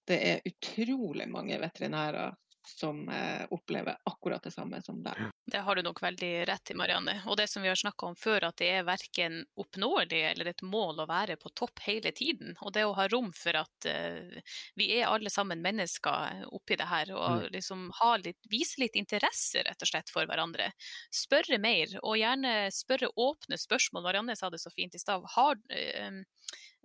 [0.07, 2.35] Det er utrolig mange veterinärer
[2.67, 5.29] som eh, opplever akkurat det samme som deg.
[5.45, 7.15] Det har du nok veldig rett i, Marianne.
[7.25, 10.63] Og det som vi har snakka om før, at det er verken oppnåelig eller et
[10.65, 12.55] mål å være på topp hele tiden.
[12.61, 16.89] Og det å ha rom for at uh, vi er alle sammen mennesker oppi det
[16.89, 17.49] her, og mm.
[17.55, 17.87] liksom
[18.23, 20.69] litt, vise litt interesse rett og slett for hverandre.
[21.13, 24.05] Spørre mer, og gjerne spørre åpne spørsmål.
[24.09, 25.23] Marianne sa det så fint i stad.
[25.23, 26.23] Uh,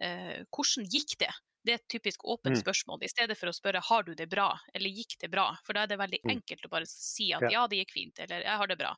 [0.02, 1.32] uh, hvordan gikk det?
[1.62, 2.60] Det er et typisk åpent mm.
[2.60, 5.48] spørsmål, i stedet for å spørre har du det bra, eller gikk det bra?
[5.66, 6.32] For da er det veldig mm.
[6.34, 8.92] enkelt å bare si at ja, det gikk fint, eller jeg har det bra.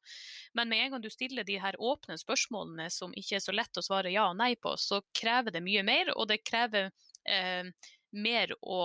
[0.56, 3.80] Men med en gang du stiller de her åpne spørsmålene som ikke er så lett
[3.80, 6.88] å svare ja og nei på, så krever det mye mer, og det krever
[7.28, 7.68] eh,
[8.14, 8.80] mer å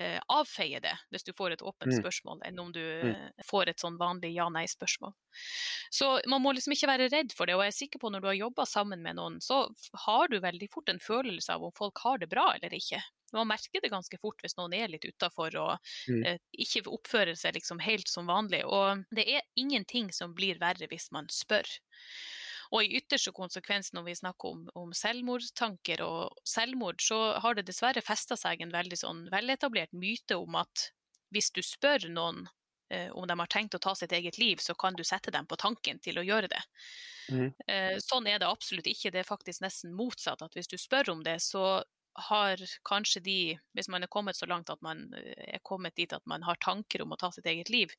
[0.00, 1.98] eh, avfeie det hvis du får et åpent mm.
[2.00, 3.10] spørsmål, enn om du mm.
[3.16, 5.14] Eh, får et sånn vanlig ja-nei-spørsmål.
[5.90, 8.24] Så man må liksom ikke være redd for det, og jeg er sikker på når
[8.24, 9.64] du har jobba sammen med noen, så
[10.06, 13.02] har du veldig fort en følelse av om folk har det bra eller ikke.
[13.34, 16.22] Man merker det ganske fort hvis noen er litt utafor og mm.
[16.22, 18.62] eh, ikke oppfører seg liksom helt som vanlig.
[18.64, 21.66] Og det er ingenting som blir verre hvis man spør.
[22.74, 27.66] Og i ytterste konsekvens når vi snakker om, om selvmordstanker og selvmord, så har det
[27.68, 30.90] dessverre festa seg en veldig sånn veletablert myte om at
[31.34, 32.46] hvis du spør noen
[32.90, 35.46] eh, om de har tenkt å ta sitt eget liv, så kan du sette dem
[35.46, 36.62] på tanken til å gjøre det.
[37.32, 37.50] Mm.
[37.66, 39.12] Eh, sånn er det absolutt ikke.
[39.14, 40.42] Det er faktisk nesten motsatt.
[40.42, 41.82] At hvis du spør om det, så
[42.16, 43.40] har kanskje de,
[43.76, 46.58] hvis man er kommet så langt at man eh, er kommet dit at man har
[46.64, 47.92] tanker om å ta sitt eget liv,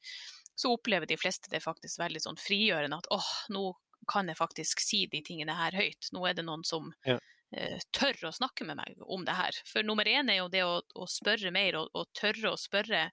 [0.57, 3.69] så opplever de fleste det faktisk veldig sånn frigjørende at åh, nå
[4.07, 6.11] kan jeg faktisk si de tingene her høyt.
[6.15, 7.17] Nå er det noen som ja.
[7.57, 9.57] uh, tør å snakke med meg om det her.
[9.69, 13.09] For nummer én er jo det å, å spørre mer, og, og, tørre å spørre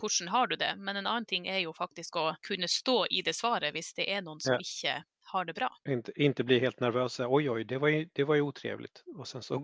[0.00, 0.74] hvordan har du det?
[0.78, 4.06] Men en annen ting er jo faktisk å kunne stå i det svaret hvis det
[4.08, 4.62] er noen som ja.
[4.64, 4.94] ikke
[5.30, 5.68] har det bra.
[5.88, 7.26] Inte, inte bli helt nervøse.
[7.26, 9.04] Oi, oi, det var jo det var ju otrevligt.
[9.18, 9.60] Och sen så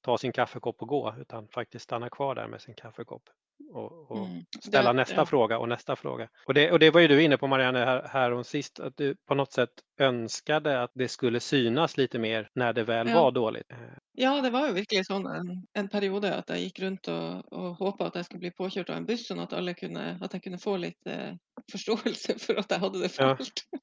[0.00, 3.30] ta sin kaffekopp och gå, utan faktiskt stanna kvar där med sin kaffekopp
[3.72, 4.44] och, och mm.
[4.60, 6.28] ställa nästa fråga och nästa fråga.
[6.46, 9.16] Och det, och det var ju du inne på Marianne här, här sist, att du
[9.26, 9.70] på något sätt
[10.00, 13.22] önskade att det skulle synas lite mer när det väl ja.
[13.22, 13.72] var dåligt.
[14.12, 17.74] Ja, det var ju verkligen sån en, en period att jag gick runt och, och
[17.74, 20.42] hoppade att jag skulle bli påkörd av en buss och att, alla kunde, att jag
[20.42, 21.34] kunde få lite eh,
[21.72, 23.68] förståelse för att jag hade det fult.
[23.70, 23.78] Ja.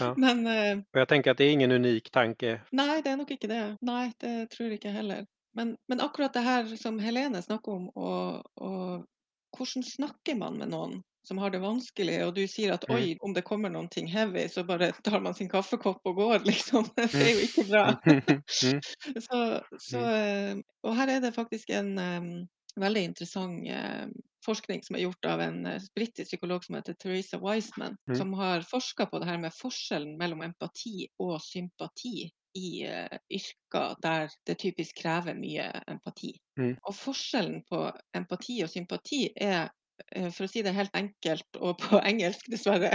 [0.00, 0.14] Ja.
[0.16, 2.60] Men, eh, och jag tänker att det är ingen unik tanke.
[2.70, 3.76] Nej, det är nog inte det.
[3.80, 5.26] Nej, det tror jag inte heller.
[5.54, 9.08] Men, men akkurat det her som Helene snakker om, og, og,
[9.56, 12.94] hvordan snakker man med noen som har det vanskelig, og du sier at mm.
[12.96, 16.88] oi, om det kommer noe heavy, så bare tar man sin kaffekopp og går, liksom.
[16.96, 17.84] Det er jo ikke bra.
[18.02, 18.80] Mm.
[19.28, 19.38] så,
[19.78, 22.28] så, eh, og her er det faktisk en um,
[22.80, 27.38] veldig interessant um, forskning som er gjort av en uh, britisk psykolog som heter Teresa
[27.38, 28.16] Wiseman, mm.
[28.18, 33.94] som har forska på det her med forskjellen mellom empati og sympati i uh, yrker
[34.02, 36.34] der det typisk krever mye empati.
[36.58, 36.74] Mm.
[36.82, 37.84] Og forskjellen på
[38.16, 39.70] empati og sympati er
[40.16, 42.92] uh, for å si det helt enkelt og på engelsk, dessverre,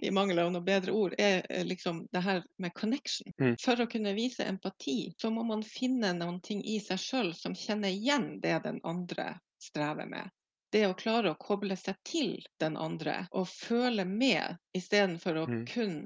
[0.00, 3.32] i mangel av noe bedre ord, er uh, liksom det her med connection.
[3.40, 3.56] Mm.
[3.62, 7.56] For å kunne vise empati, så må man finne noen ting i seg sjøl som
[7.58, 10.32] kjenner igjen det den andre strever med.
[10.72, 15.64] Det å klare å koble seg til den andre og føle med, istedenfor å mm.
[15.68, 15.96] kun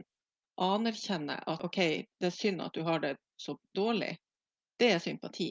[0.57, 1.79] anerkjenne at OK,
[2.21, 4.17] det er synd at du har det så dårlig,
[4.81, 5.51] det er sympati.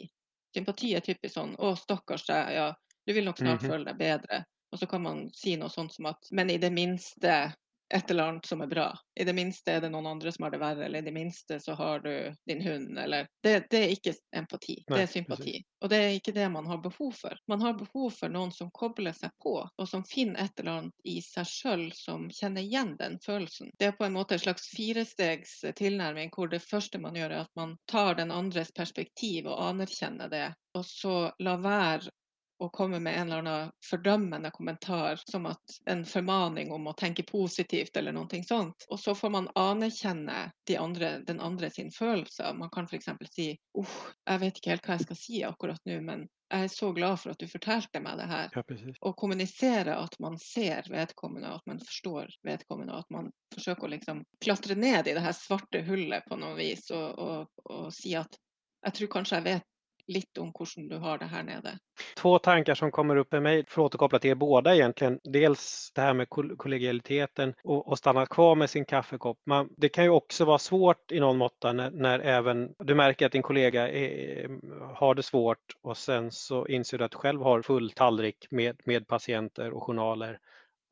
[0.55, 2.67] Sympati er typisk sånn 'Å, stakkars deg, ja,
[3.05, 3.71] du vil nok snart mm -hmm.
[3.71, 4.43] føle deg bedre'.
[4.71, 7.53] Og så kan man si noe sånt som at men i det minste
[7.93, 8.87] et eller annet som er bra.
[9.19, 11.59] I det minste er det noen andre som har det verre, eller i det minste
[11.59, 15.51] så har du din hund, eller Det, det er ikke empati, Nei, det er sympati.
[15.51, 15.67] Precis.
[15.85, 17.37] Og det er ikke det man har behov for.
[17.47, 21.05] Man har behov for noen som kobler seg på, og som finner et eller annet
[21.05, 23.69] i seg sjøl som kjenner igjen den følelsen.
[23.77, 27.45] Det er på en måte en slags firestegs tilnærming, hvor det første man gjør, er
[27.45, 32.09] at man tar den andres perspektiv og anerkjenner det, og så la være
[32.57, 37.25] å komme med en eller annen fordømmende kommentar, som at en formaning om å tenke
[37.27, 38.87] positivt eller noe sånt.
[38.89, 42.53] Og så får man anerkjenne de andre, den andre sin følelse.
[42.53, 43.11] Man kan f.eks.
[43.31, 46.71] si uff, jeg vet ikke helt hva jeg skal si akkurat nå, men jeg er
[46.71, 48.49] så glad for at du fortalte meg det her.
[48.53, 48.63] Ja,
[49.01, 54.23] og kommunisere at man ser vedkommende, at man forstår vedkommende, at man forsøker å liksom
[54.43, 58.37] klatre ned i det her svarte hullet på noe vis og, og, og si at
[58.85, 59.71] jeg tror kanskje jeg vet
[60.07, 61.77] litt om hvordan du har det her nede.
[62.17, 65.19] Två tankar som kommer opp i meg, for å återkoppla til er båda egentligen.
[65.23, 69.39] Dels det her med kollegialiteten og å stanna kvar med sin kaffekopp.
[69.45, 73.37] Man, det kan jo også være svårt i noen måte når även du merker at
[73.37, 74.51] din kollega er,
[74.99, 78.81] har det svårt og sen så inser du at du selv har full tallrik med,
[78.85, 80.39] med patienter og journaler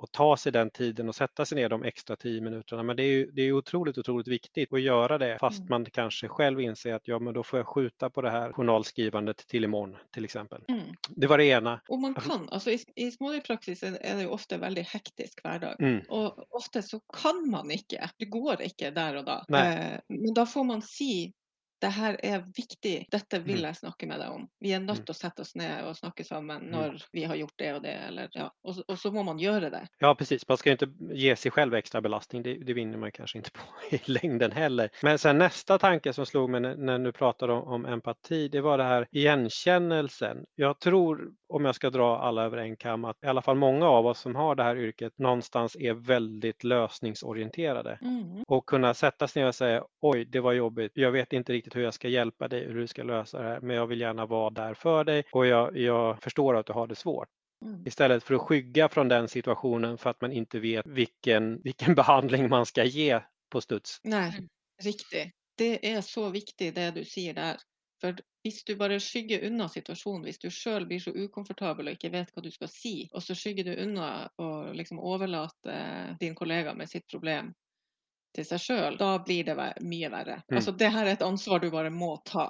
[0.04, 2.84] och ta sig den tiden och sätta sig ner de extra tio minuterna.
[2.84, 5.70] Men det är ju det är otroligt, otroligt viktigt att göra det fast mm.
[5.70, 9.38] man kanske själv inser att ja, men då får jag skjuta på det här journalskrivandet
[9.48, 10.62] till imorgon till exempel.
[10.68, 10.84] Mm.
[11.10, 11.82] Det var det ena.
[11.88, 15.76] Och man kan, alltså i, i smålig-praksis är det ju ofta väldigt hektisk hverdag.
[15.80, 16.02] Mm.
[16.10, 19.56] Och ofta så kan man inte, det går inte där och då.
[19.58, 21.34] Eh, men då får man si
[21.84, 23.66] det her er viktig, dette vil mm.
[23.68, 24.46] jeg snakke med deg om.
[24.64, 25.08] Vi er nødt mm.
[25.10, 26.70] til å sette oss ned og snakke sammen mm.
[26.72, 27.96] når vi har gjort det og det.
[28.08, 28.46] Eller, ja.
[28.64, 29.82] og, og, så må man gjøre det.
[30.00, 30.48] Ja, precis.
[30.48, 32.44] Man skal inte ge sig själv extra belastning.
[32.44, 34.90] Det, det vinner man kanskje ikke på i längden heller.
[35.04, 38.62] Men sen nästa tanke som slog mig när, när du pratade om, om, empati, det
[38.62, 40.46] var det här igenkännelsen.
[40.56, 43.88] Jag tror, om jag ska dra alla över en kam, att i alla fall många
[43.88, 48.00] av oss som har det här yrket någonstans är väldigt lösningsorienterade.
[48.02, 48.44] Mm.
[48.48, 50.92] Och kunna sätta sig ner och säga, oj, det var jobbigt.
[50.96, 53.60] Jag vet inte riktigt hur jag ska hjälpa dig, hur du ska lösa det här,
[53.62, 56.88] men jag vill gärna vara där för dig och jag, jag förstår att du har
[56.88, 57.28] det svårt.
[57.66, 57.88] Mm.
[57.88, 62.50] Istället för att skygga från den situationen för att man inte vet vilken, vilken behandling
[62.50, 64.00] man ska ge på studs.
[64.04, 64.48] Nej,
[64.84, 65.34] riktigt.
[65.58, 67.58] Det är så viktigt det du sier der.
[68.02, 72.12] For hvis du bare skygger unna situasjonen, hvis du sjøl blir så ukomfortabel og ikke
[72.12, 75.78] vet hva du skal si, og så skygger du unna å liksom overlate
[76.20, 77.54] din kollega med sitt problem
[78.36, 80.42] til seg sjøl, da blir det mye verre.
[80.50, 80.58] Mm.
[80.58, 82.50] Altså, det her er et ansvar du bare må ta.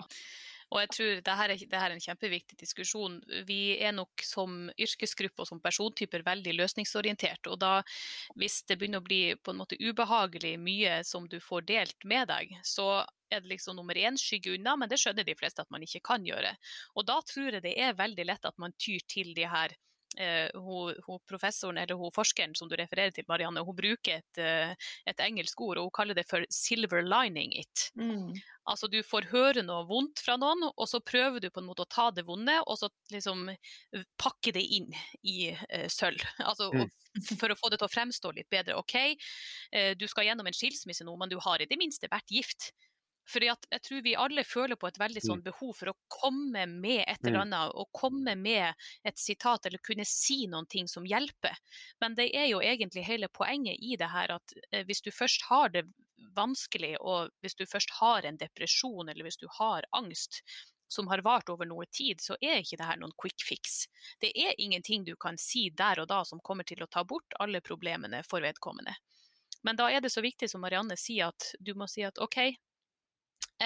[0.74, 3.20] Og jeg tror det her, er, det her, er, en kjempeviktig diskusjon.
[3.46, 7.46] Vi er nok som yrkesgruppe og som persontyper veldig løsningsorientert.
[7.52, 7.76] Og da,
[8.40, 12.32] hvis det begynner å bli på en måte ubehagelig mye som du får delt med
[12.32, 13.04] deg, så
[13.34, 16.04] er det liksom nummer én skygge unna, men det skjønner de fleste at man ikke
[16.06, 16.54] kan gjøre.
[16.98, 19.76] Og da tror jeg det er veldig lett at man tyr til de her
[20.14, 24.42] Uh, hun, hun, professoren eller hun forskeren som du refererer til, Marianne, hun bruker et,
[24.42, 27.88] uh, et, engelsk ord og hun kaller det for 'silver lining it'.
[27.98, 28.36] Mm.
[28.70, 31.82] Altså du får høre noe vondt fra noen, og så prøver du på en måte
[31.82, 34.94] å ta det vonde og så liksom eh, pakke det inn
[35.26, 36.22] i uh, sølv.
[36.46, 36.90] Altså, mm.
[37.40, 38.78] For å få det til å fremstå litt bedre.
[38.78, 38.96] OK,
[40.02, 42.72] du skal gjennom en skilsmisse nå, men du har i det minste vært gift.
[43.30, 45.46] Fordi at jeg tror vi alle føler på et veldig sånn mm.
[45.46, 47.44] behov for å komme med et eller mm.
[47.46, 51.56] annet, og komme med et sitat eller kunne si noen ting som hjelper.
[52.04, 55.48] Men det er jo egentlig hele poenget i det her at eh, hvis du først
[55.50, 55.86] har det
[56.36, 60.42] vanskelig, og hvis du først har en depresjon eller hvis du har angst,
[60.94, 63.86] som har vart over noe tid, så er ikke det her noen quick fix.
[64.22, 67.34] Det er ingenting du kan si der og da som kommer til å ta bort
[67.42, 68.94] alle problemene for vedkommende.
[69.64, 72.38] Men da er det så viktig som Marianne sier, at du må si at OK,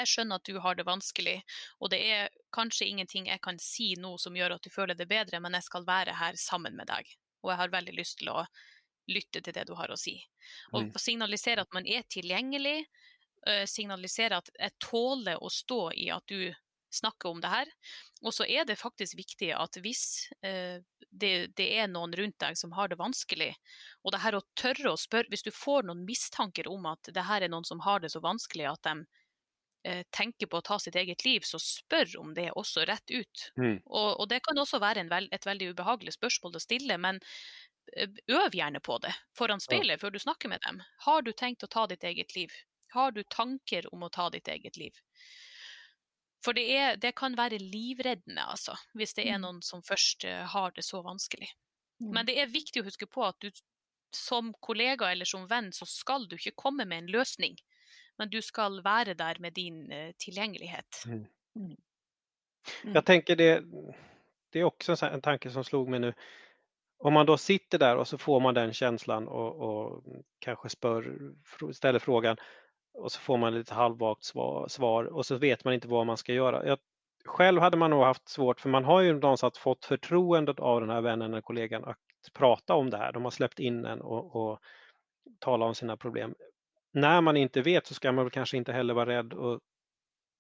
[0.02, 1.38] jeg skjønner at du har det vanskelig,
[1.82, 5.10] og det er kanskje ingenting jeg kan si nå som gjør at du føler det
[5.10, 7.10] bedre, men jeg skal være her sammen med deg.
[7.46, 8.46] Og jeg har veldig lyst til å
[9.08, 10.18] lytte til det du har å si.
[10.76, 12.82] Og signalisere at man er tilgjengelig,
[13.70, 16.52] signalisere at jeg tåler å stå i at du
[16.90, 17.72] snakker om det her.
[18.22, 22.58] Og så er det faktisk viktig at hvis eh, det, det, er noen rundt deg
[22.58, 23.54] som har det vanskelig,
[24.04, 27.26] og det her å tørre å spørre Hvis du får noen mistanker om at det
[27.28, 29.24] her er noen som har det så vanskelig at de
[30.12, 33.44] tenker på å ta sitt eget liv, så spør om det også rett ut.
[33.58, 33.78] Mm.
[33.86, 37.22] Og, og, det kan også være veld, et veldig ubehagelig spørsmål å stille, men
[37.96, 40.82] eh, øv gjerne på det foran speilet før du snakker med dem.
[41.06, 42.54] Har du tenkt å ta ditt eget liv?
[42.96, 44.96] Har du tanker om å ta ditt eget liv?
[46.46, 49.46] For det, er, det kan være livreddende, altså, hvis det er mm.
[49.46, 51.50] noen som først uh, har det så vanskelig.
[52.00, 52.12] Mm.
[52.14, 53.50] Men det er viktig å huske på at du
[54.16, 57.58] som kollega eller som venn, så skal du ikke komme med en løsning,
[58.18, 61.04] men du skal være der med din uh, tilgjengelighet.
[61.06, 61.26] Mm.
[61.56, 61.78] mm.
[62.84, 62.94] Mm.
[62.96, 63.64] Jag tänker det,
[64.52, 66.14] det är också en tanke som slog mig nu.
[67.00, 70.04] Om man då sitter där och så får man den känslan och, och
[70.40, 71.18] kanske spör,
[71.74, 72.38] ställer frågan,
[72.94, 76.18] och så får man litt halvvagt svar, svar och så vet man inte vad man
[76.18, 76.68] ska göra.
[76.68, 76.80] Jag,
[77.26, 80.90] själv hade man nog haft svårt för man har ju någonstans fått förtroendet av den
[80.90, 81.98] här vännen eller kollegan att
[82.34, 83.12] prata om det här.
[83.12, 84.60] De har släppt in en och, och
[85.40, 86.36] tala om sina problem.
[86.98, 89.60] När man inte vet så ska man väl kanske inte heller vara rädd att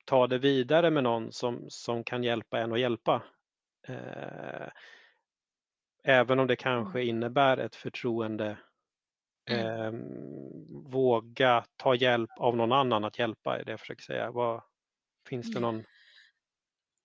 [0.05, 3.23] ta det vidare med någon som, som kan hjälpa en att hjälpa.
[3.87, 4.67] Eh,
[6.03, 7.09] även om det kanske mm.
[7.09, 8.57] innebär ett förtroende
[9.49, 9.65] Mm.
[9.65, 9.91] Eh,
[10.91, 14.31] våga ta hjälp av någon annan att hjälpa, är det jag försöker säga.
[14.31, 14.63] Vad,
[15.29, 15.83] finns det någon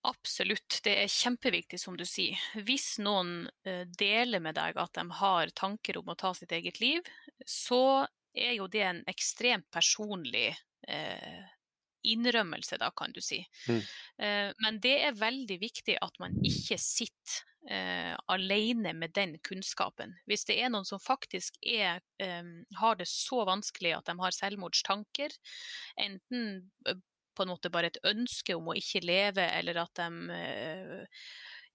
[0.05, 2.39] Absolutt, det er kjempeviktig som du sier.
[2.59, 6.81] Hvis noen eh, deler med deg at de har tanker om å ta sitt eget
[6.83, 7.07] liv,
[7.45, 10.49] så er jo det en ekstremt personlig
[10.87, 11.43] eh,
[12.03, 13.41] innrømmelse, da, kan du si.
[13.69, 13.81] Mm.
[14.25, 20.17] Eh, men det er veldig viktig at man ikke sitter eh, alene med den kunnskapen.
[20.27, 22.43] Hvis det er noen som faktisk er, eh,
[22.79, 25.35] har det så vanskelig at de har selvmordstanker,
[26.03, 27.01] enten eh,
[27.33, 31.23] på en måte bare et ønske om å ikke leve, eller at de eh,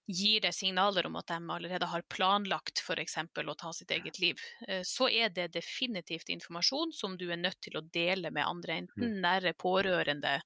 [0.09, 3.18] gir deg signaler om at de allerede har planlagt f.eks.
[3.20, 7.61] å ta sitt eget liv, eh, så er det definitivt informasjon som du er nødt
[7.64, 9.18] til å dele med andre, enten mm.
[9.24, 10.38] nære pårørende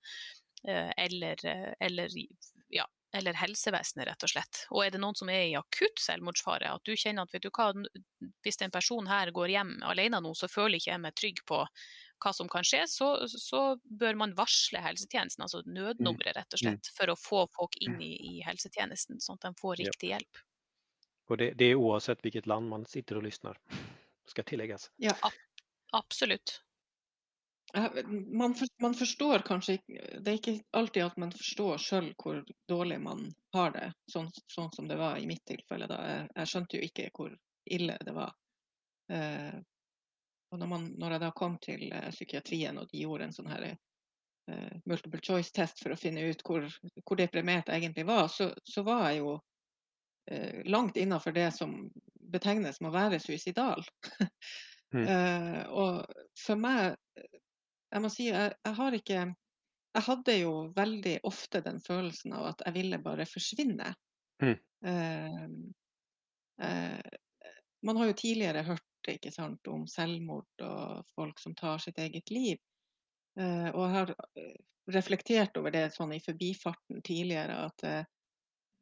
[0.63, 1.41] eller,
[1.83, 2.13] eller
[2.71, 4.61] ja, eller helsevesenet, rett og slett.
[4.73, 7.51] Og er det noen som er i akutt selvmordsfare, at du kjenner at vet du
[7.53, 7.69] hva,
[8.45, 11.61] hvis en person her går hjem alene nå, så føler ikke jeg meg trygg på
[12.23, 15.73] hva som kan skje, så, så bør man varsle helsetjenesten, altså mm.
[15.77, 16.65] nødnummeret, rett og mm.
[16.65, 20.43] slett, for å få folk inn i, i helsetjenesten, sånn at de får riktig hjelp.
[21.31, 23.59] Og det, det, er uansett hvilket land man sitter og lytter,
[24.29, 24.91] skal tillegges.
[25.03, 25.15] Ja,
[25.97, 26.61] absolutt.
[27.73, 32.43] Man, for, man, forstår kanskje ikke Det er ikke alltid at man forstår sjøl hvor
[32.69, 33.23] dårlig man
[33.57, 35.89] har det, sånn, sånn, som det var i mitt tilfelle.
[35.89, 36.01] da.
[36.11, 37.33] Jeg, jeg skjønte jo ikke hvor
[37.79, 38.35] ille det var.
[39.13, 39.57] Eh,
[40.53, 43.49] og når, man, når, jeg da kom til eh, psykiatrien og de gjorde en sånn
[43.49, 46.67] her uh, multiple choice-test for å finne ut hvor,
[47.07, 51.79] hvor deprimert jeg egentlig var, så, så var jeg jo uh, langt innafor det som
[52.35, 53.81] betegnes som å være suicidal.
[54.93, 55.07] mm.
[55.09, 56.99] uh, og for meg
[57.93, 59.25] jeg må si jeg, jeg har ikke
[59.93, 63.91] Jeg hadde jo veldig ofte den følelsen av at jeg ville bare forsvinne.
[64.41, 64.55] Mm.
[67.85, 72.31] Man har jo tidligere hørt ikke sant, om selvmord og folk som tar sitt eget
[72.31, 72.61] liv.
[73.41, 74.57] Eh, og jeg har eh,
[74.93, 78.05] reflektert over det sånn i forbifarten tidligere at, eh,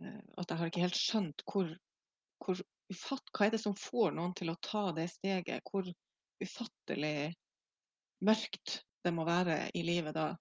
[0.02, 1.70] at jeg har ikke helt skjønt hvor,
[2.42, 5.62] hvor ufatt, hva er det som får noen til å ta det steget?
[5.70, 5.86] Hvor
[6.40, 7.32] ufattelig
[8.26, 10.32] mørkt det må være i livet da.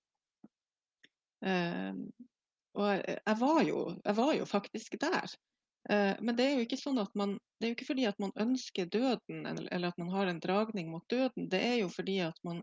[2.79, 5.35] Og jeg var, jo, jeg var, jo, faktisk der.
[5.89, 8.19] Uh, men det er jo ikke sånn at man Det er jo ikke fordi at
[8.21, 11.49] man ønsker døden eller, eller, at man har en dragning mot døden.
[11.49, 12.61] Det er jo fordi at man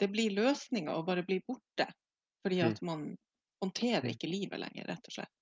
[0.00, 1.86] Det blir løsninger å bare bli borte.
[2.42, 2.86] Fordi at mm.
[2.88, 3.04] man
[3.62, 4.14] håndterer mm.
[4.14, 5.34] ikke livet lenger, rett og slett.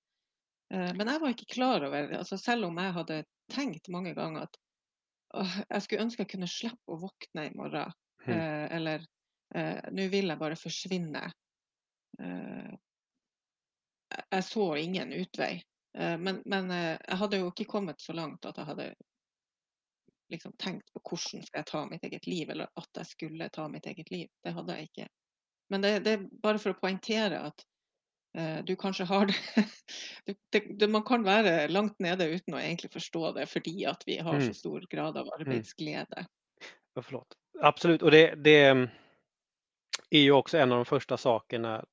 [0.73, 4.47] Uh, men jeg var ikke klar over altså Selv om jeg hadde tenkt mange ganger
[4.47, 4.61] at
[5.31, 7.93] jeg skulle ønske jeg kunne slippe å våkne i morgen.
[8.21, 8.37] Mm.
[8.75, 9.05] eller
[9.55, 11.25] Eh, Nå vil jeg bare forsvinne.
[12.19, 12.71] Eh,
[14.21, 15.53] jeg så ingen utvei.
[15.97, 18.91] Eh, men, men, jeg hadde jo ikke kommet så langt at jeg hadde
[20.31, 23.67] liksom tenkt på hvordan skal jeg ta mitt eget liv, eller at jeg skulle ta
[23.67, 24.29] mitt eget liv.
[24.43, 25.07] Det hadde jeg ikke.
[25.71, 27.65] Men det, det er bare for å poengtere at
[28.37, 29.31] uh, du kanskje har
[30.27, 34.03] det, det, det, Man kan være langt nede uten å egentlig forstå det, fordi at
[34.07, 34.59] vi har så mm.
[34.59, 35.35] stor grad av mm.
[35.39, 36.25] arbeidsglede.
[36.25, 36.31] Mm.
[37.61, 38.01] Absolutt.
[38.01, 38.57] Og det, det
[40.09, 41.85] är ju också en av de första sakerna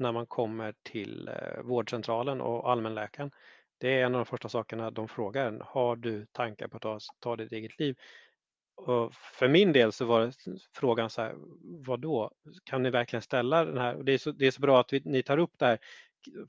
[0.00, 3.30] när man kommer till eh, vårdcentralen och allmänläkaren.
[3.78, 5.62] Det är en av de första sakerna de frågar.
[5.64, 7.96] Har du tankar på att ta, ta ditt eget liv?
[8.76, 10.32] Och för min del så var
[10.74, 11.34] frågan så här,
[11.86, 12.32] vad?
[12.64, 14.02] Kan ni verkligen ställa den här?
[14.02, 15.78] Det är så, det är så bra att vi, ni tar upp det här.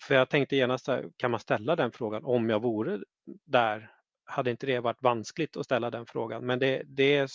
[0.01, 2.99] för jag tänkte genast, kan man ställa den frågan om jag vore
[3.45, 3.91] där?
[4.31, 6.45] Hade inte det varit vanskligt att ställa den frågan?
[6.45, 7.29] Men det, det,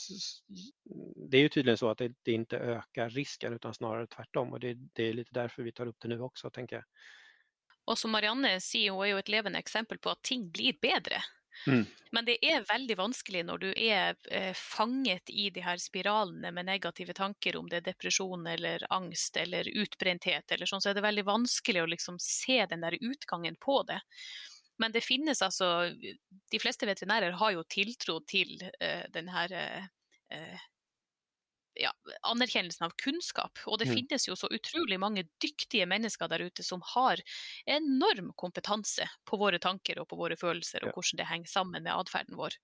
[1.30, 4.60] det är ju tydligen så att det, det inte ökar risken utan snarare tvärtom och
[4.60, 6.84] det, det, är lite därför vi tar upp det nu också, tänker jag.
[7.84, 11.22] Och som Marianne säger, hon är ju ett levande exempel på att ting blir bättre
[11.66, 11.86] Mm.
[12.10, 16.68] Men det er veldig vanskelig når du er eh, fanget i de her spiralene med
[16.68, 21.06] negative tanker, om det er depresjon eller angst eller utbrenthet, eller sånn, så er det
[21.06, 24.00] veldig vanskelig å liksom se den der utgangen på det.
[24.82, 25.88] Men det finnes altså
[26.52, 30.64] De fleste veterinærer har jo tiltro til uh, den her uh,
[31.80, 33.58] ja, anerkjennelsen av kunnskap.
[33.66, 33.94] Og det mm.
[33.94, 37.20] finnes jo så utrolig mange dyktige mennesker der ute som har
[37.66, 41.94] enorm kompetanse på våre tanker og på våre følelser, og hvordan det henger sammen med
[41.94, 42.56] atferden vår.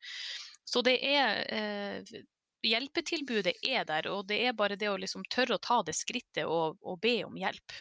[0.64, 2.22] Så det er eh,
[2.62, 6.46] Hjelpetilbudet er der, og det er bare det å liksom tørre å ta det skrittet
[6.46, 7.74] og, og be om hjelp.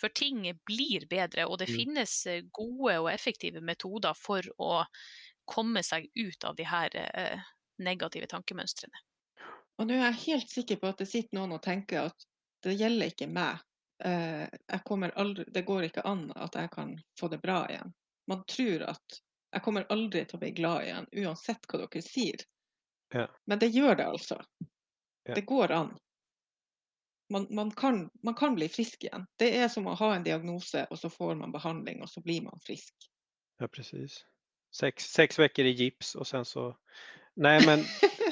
[0.00, 1.74] For ting blir bedre, og det mm.
[1.74, 4.84] finnes eh, gode og effektive metoder for å
[5.48, 7.46] komme seg ut av de her eh,
[7.82, 9.04] negative tankemønstrene.
[9.78, 12.28] Og nå er jeg helt sikker på at det sitter noen og tenker at
[12.66, 13.62] det gjelder ikke meg.
[14.04, 14.46] Eh,
[15.14, 17.94] aldri, det går ikke an at jeg kan få det bra igjen.
[18.30, 19.20] Man tror at
[19.54, 22.42] jeg kommer aldri til å bli glad igjen, uansett hva dere sier.
[23.14, 23.24] Ja.
[23.46, 24.42] Men det gjør det altså.
[25.24, 25.34] Ja.
[25.34, 25.94] Det går an.
[27.28, 29.26] Man, man, kan, man, kan, bli frisk igjen.
[29.36, 32.42] Det er som å ha en diagnose, og så får man behandling, og så blir
[32.46, 32.94] man frisk.
[33.60, 34.22] Ja, precis.
[34.74, 36.76] Sex, sex veckor i gips och sen så...
[37.36, 37.84] Nej, men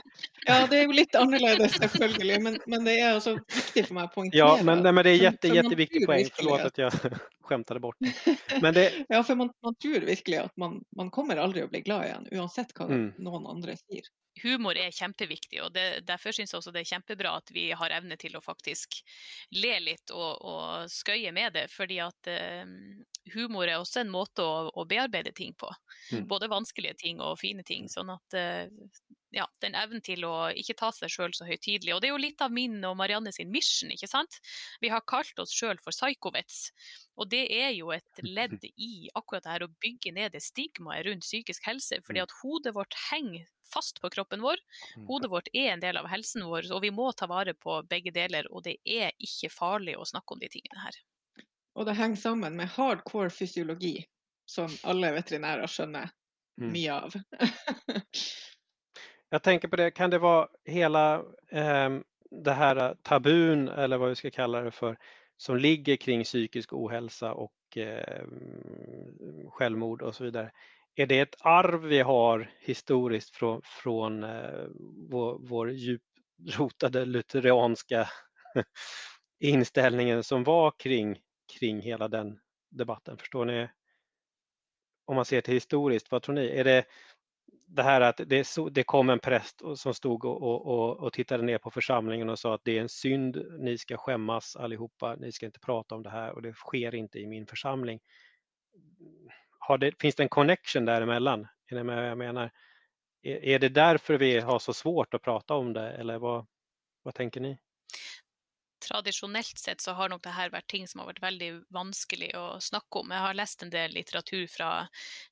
[0.47, 4.11] Ja, det er jo litt annerledes, selvfølgelig, men, men det er også viktig for meg
[4.11, 4.39] å poengtere.
[4.39, 6.29] Ja, men, nej, men det er jätte, jätteviktig poäng.
[6.61, 7.97] at jeg jag skämtade bort
[8.61, 8.93] men det.
[9.09, 12.29] Ja, for man, man tror virkelig at man, man kommer aldri å bli glad igjen,
[12.33, 13.11] uansett hva mm.
[13.19, 14.07] noen andre sier
[14.43, 17.95] humor er kjempeviktig, og det, derfor syns jeg også det er kjempebra at vi har
[17.97, 18.99] evne til å faktisk
[19.57, 21.67] le litt og, og skøye med det.
[21.73, 22.65] Fordi at eh,
[23.35, 25.71] humor er også en måte å, å bearbeide ting på.
[26.13, 26.27] Mm.
[26.29, 27.89] Både vanskelige ting og fine ting.
[27.93, 28.67] Sånn at uh,
[29.37, 31.93] ja, den evnen til å ikke ta seg sjøl så høytidelig.
[31.95, 34.39] Og det er jo litt av min og Marianne sin mission, ikke sant.
[34.81, 36.71] Vi har kalt oss sjøl for psykovets.
[37.21, 41.05] Og det er jo et ledd i akkurat det her å bygge ned det stigmaet
[41.09, 42.01] rundt psykisk helse.
[42.07, 42.27] Fordi mm.
[42.27, 44.63] at hodet vårt henger fast på kroppen vår.
[44.97, 45.07] Mm.
[45.11, 48.15] Hodet vårt er en del av helsen vår, og vi må ta vare på begge
[48.17, 48.49] deler.
[48.53, 51.01] Og det er ikke farlig å snakke om de tingene her.
[51.77, 53.99] Og det henger sammen med hardcore fysiologi,
[54.49, 56.71] som alle veterinærer skjønner mm.
[56.73, 57.19] mye av.
[59.31, 61.15] Jag tänker på det, kan det vara hela
[61.51, 61.91] eh,
[62.31, 64.97] det här tabun eller vad vi ska kalla det för
[65.37, 68.25] som ligger kring psykisk ohälsa och eh,
[69.49, 70.51] självmord och så vidare.
[70.95, 74.67] Är det ett arv vi har historiskt från, från eh,
[75.11, 78.09] vår, vår djuprotade lutheranska
[79.41, 81.19] inställningen som var kring,
[81.59, 82.39] kring hela den
[82.71, 83.19] debatten?
[83.19, 83.69] Förstår ni?
[85.05, 86.47] Om man ser till historiskt, vad tror ni?
[86.49, 86.85] Är det,
[87.67, 91.59] det här att det, det kom en präst som stod och, och, och, tittade ner
[91.59, 95.47] på församlingen och sa att det är en synd, ni ska skämmas allihopa, ni ska
[95.47, 98.01] inte prata om det här och det sker inte i min församling.
[99.81, 101.47] Det, finns det en connection däremellan?
[101.71, 102.51] Är det med jag menar?
[103.23, 106.47] Är, är det därför vi har så svårt att prata om det eller vad,
[107.03, 107.59] vad tänker ni?
[108.83, 112.47] Tradisjonelt sett så har nok det her vært ting som har vært veldig vanskelig å
[112.63, 113.13] snakke om.
[113.15, 114.71] Jeg har lest en del litteratur fra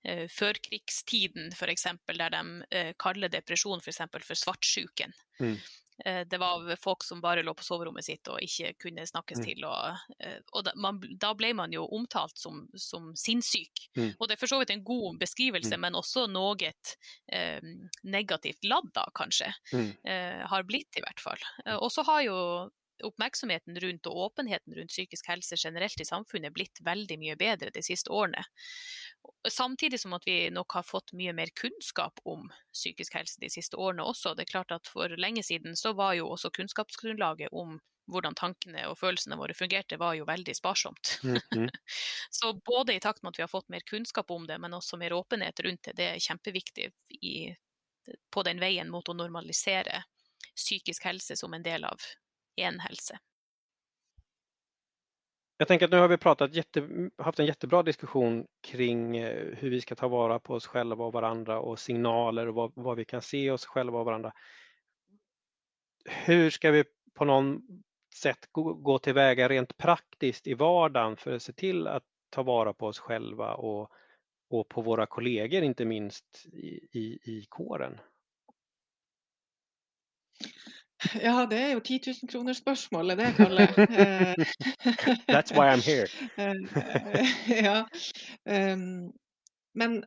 [0.03, 4.05] eh, førkrigstiden f.eks., der de eh, kaller depresjon f.eks.
[4.05, 5.15] For, for svartsjuken.
[5.41, 5.57] Mm.
[6.05, 9.45] Eh, det var folk som bare lå på soverommet sitt og ikke kunne snakkes mm.
[9.47, 9.67] til.
[9.69, 13.87] Og, eh, og da, man, da, ble man jo omtalt som, som sinnssyk.
[13.97, 14.13] Mm.
[14.19, 15.85] Og det er for så vidt en god beskrivelse, mm.
[15.87, 17.61] men også noe eh,
[18.03, 19.53] negativt ladd da, kanskje.
[19.73, 19.91] Mm.
[20.03, 21.47] Eh, har blitt, i hvert fall.
[21.67, 22.39] Eh, og så har jo
[23.03, 27.83] oppmerksomheten rundt og åpenheten rundt psykisk helse generelt i samfunnet blitt veldig mye bedre de
[27.83, 28.45] siste årene.
[29.51, 33.77] Samtidig som at vi nok har fått mye mer kunnskap om psykisk helse de siste
[33.77, 34.35] årene også.
[34.35, 37.81] Det er klart at For lenge siden så var jo også kunnskapsgrunnlaget om
[38.13, 41.19] hvordan tankene og følelsene våre fungerte, var jo veldig sparsomt.
[41.23, 41.69] Mm -hmm.
[42.31, 44.97] så både i takt med at vi har fått mer kunnskap om det, men også
[44.97, 46.93] mer åpenhet rundt det, det er kjempeviktig
[47.23, 47.57] i,
[48.31, 50.05] på den veien mot å normalisere
[50.57, 52.01] psykisk helse som en del av
[52.57, 53.19] enhälse.
[55.57, 56.89] Jag tänker att nu har vi pratat jätte,
[57.19, 61.13] haft en jättebra diskussion kring hvordan hur vi ska ta vara på oss själva och
[61.13, 64.33] varandra och signaler vad, vad vi kan se oss själva och varandra.
[66.05, 66.85] Hur ska vi
[67.15, 67.63] på någon
[68.15, 72.73] sätt gå, gå tillväga rent praktiskt i vardagen för att se till att ta vara
[72.73, 73.91] på oss själva och,
[74.51, 78.01] och på våra kollegor, inte minst i, i, i kåren?
[81.23, 83.67] Ja, det er jo 10 000 kroner spørsmålet, det, Kalle.
[85.29, 86.09] That's why I'm here.
[87.67, 87.85] ja.
[88.45, 89.13] Um,
[89.75, 90.05] men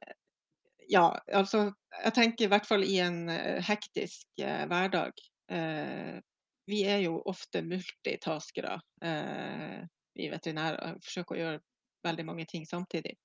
[0.90, 1.72] ja, altså
[2.04, 3.30] Jeg tenker i hvert fall i en
[3.66, 5.14] hektisk uh, hverdag.
[5.52, 6.20] Uh,
[6.68, 9.80] vi er jo ofte multitaskere, uh,
[10.16, 11.00] vi veterinærer.
[11.04, 11.64] Forsøker å gjøre
[12.06, 13.16] veldig mange ting samtidig.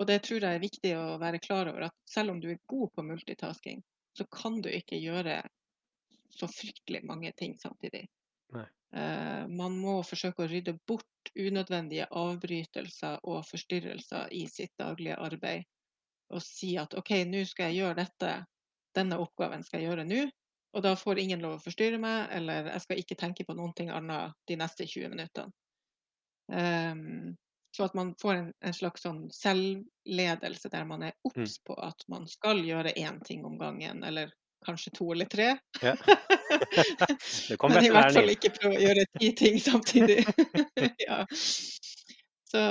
[0.00, 2.62] Og det tror jeg er viktig å være klar over at selv om du er
[2.70, 3.82] god på multitasking,
[4.16, 5.40] så kan du ikke gjøre
[6.32, 8.06] så fryktelig mange ting samtidig.
[8.92, 15.64] Uh, man må forsøke å rydde bort unødvendige avbrytelser og forstyrrelser i sitt daglige arbeid.
[16.32, 18.34] Og si at OK, nå skal jeg gjøre dette,
[18.96, 20.26] denne oppgaven skal jeg gjøre nå.
[20.72, 23.88] Og da får ingen lov å forstyrre meg, eller jeg skal ikke tenke på noe
[23.92, 25.52] annet de neste 20 minuttene.
[26.52, 27.36] Um,
[27.72, 31.62] så at man får en, en slags sånn selvledelse der man er obs mm.
[31.68, 34.32] på at man skal gjøre én ting om gangen, eller
[34.64, 35.56] kanskje to eller tre.
[35.82, 35.96] Ja.
[37.68, 40.22] Men i hvert fall ikke prøve å gjøre ti ting samtidig.
[41.08, 41.22] ja.
[42.50, 42.62] så,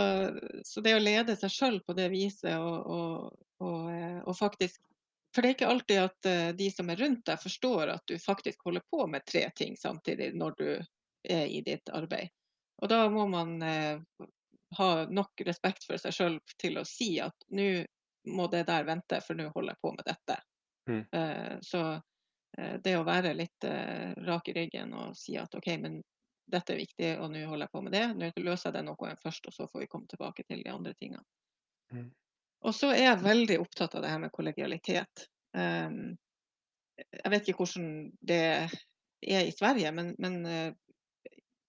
[0.63, 4.81] så, det å lede seg sjøl på det viset og, og, og, eh, og, faktisk
[5.31, 8.17] For det er ikke alltid at eh, de som er rundt deg, forstår at du
[8.19, 12.31] faktisk holder på med tre ting samtidig når du er i ditt arbeid.
[12.81, 14.01] Og da må man eh,
[14.77, 17.83] ha nok respekt for seg sjøl til å si at nå
[18.31, 20.37] må det der vente, for nå holder jeg på med dette.
[20.89, 21.03] Mm.
[21.15, 21.81] Uh, så
[22.59, 25.99] uh, det å være litt uh, rak i ryggen og si at OK, men
[26.51, 28.05] dette er viktig, og nå holder jeg på med det.
[28.17, 30.93] Nå løser jeg det noe først, og så får vi komme tilbake til de andre
[30.99, 31.23] tingene.
[31.93, 32.09] Mm.
[32.67, 35.25] Og så er jeg veldig opptatt av det her med kollegialitet.
[35.55, 36.17] Um,
[36.97, 37.87] jeg vet ikke hvordan
[38.19, 40.41] det er i Sverige, men, men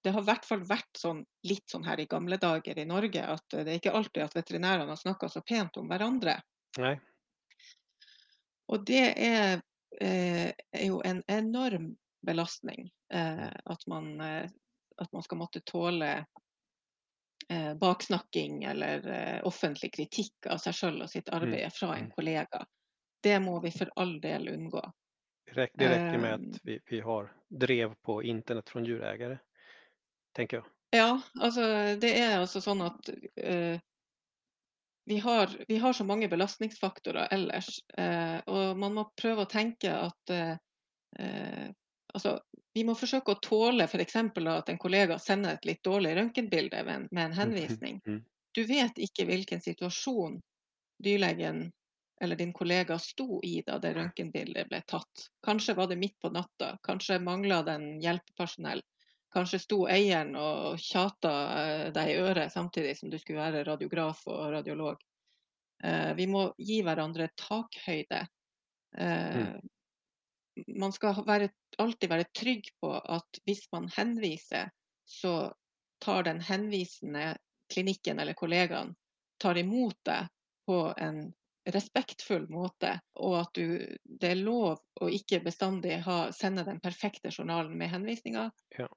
[0.02, 3.22] det har i hvert fall vært sånn, litt sånn her i gamle dager i Norge
[3.22, 6.40] at det er ikke alltid at veterinærene har snakka så pent om hverandre.
[6.82, 6.96] Nei.
[8.72, 9.60] Og det er,
[10.00, 11.92] eh, er, jo en enorm
[12.26, 14.48] belastning eh, at, man, eh,
[14.96, 16.24] at, man, skal måtte tåle
[17.76, 19.02] baksnakking eller
[19.44, 22.12] offentlig kritikk av seg sjøl og sitt mm, arbeid fra en mm.
[22.14, 22.60] kollega.
[23.22, 24.80] Det må vi for all del unngå.
[25.50, 29.36] Det rekker med at vi, vi har drev på internett fra dyreeiere,
[30.38, 30.70] tenker jeg.
[30.96, 31.10] Ja,
[31.42, 31.66] altså
[32.00, 33.76] det er altså sånn at uh,
[35.04, 37.80] vi, har, vi, har, så mange belastningsfaktorer ellers.
[37.98, 40.56] eh, og man må prøve å tenke at eh,
[42.14, 42.38] altså,
[42.74, 44.16] vi må forsøke å tåle f.eks.
[44.16, 48.00] at en kollega sender et litt dårlig røntgenbilde med, med, en henvisning.
[48.06, 48.22] Mm.
[48.54, 50.40] Du vet ikke hvilken situasjon
[51.02, 51.70] dyrlegen
[52.22, 55.26] eller din kollega sto i da det røntgenbildet ble tatt.
[55.42, 58.82] Kanskje var det midt på natta, kanskje mangla den hjelpepersonell.
[59.32, 64.26] Kanskje sto eieren og tjata eh, deg i øret samtidig som du skulle være radiograf
[64.28, 65.00] og radiolog.
[65.84, 68.20] Eh, vi må gi hverandre takhøyde.
[68.98, 69.70] Eh, mm.
[70.76, 71.48] Man skal være,
[71.80, 74.68] alltid være trygg på at hvis man henviser,
[75.08, 75.52] så
[76.02, 77.32] tar den henvisende
[77.72, 78.92] klinikken eller kollegaen
[79.40, 80.28] tar imot deg
[80.66, 81.24] på en
[81.72, 87.30] respektfull måte, og at du, det er lov å ikke bestandig ha, sende den perfekte
[87.30, 88.50] journalen med henvisninger.
[88.78, 88.88] Ja.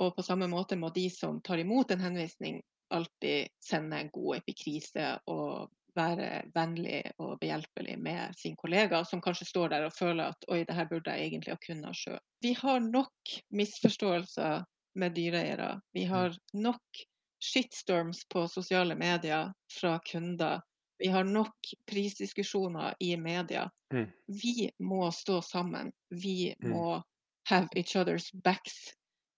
[0.00, 2.62] Og på samme måte må de som tar imot en henvisning,
[2.92, 9.48] alltid sende en god epikrise og være vennlig og behjelpelig med sin kollega, som kanskje
[9.48, 12.20] står der og føler at oi, det her burde jeg egentlig ha kunnet sjøl.
[12.44, 14.64] Vi har nok misforståelser
[15.00, 15.74] med dyreeiere.
[15.92, 16.12] Vi mm.
[16.12, 17.04] har nok
[17.42, 20.60] shitstorms på sosiale medier fra kunder.
[20.98, 23.68] Vi har nok prisdiskusjoner i media.
[23.92, 24.08] Mm.
[24.26, 25.92] Vi må stå sammen.
[26.10, 26.70] Vi mm.
[26.70, 27.02] må
[27.50, 28.92] have each other's backs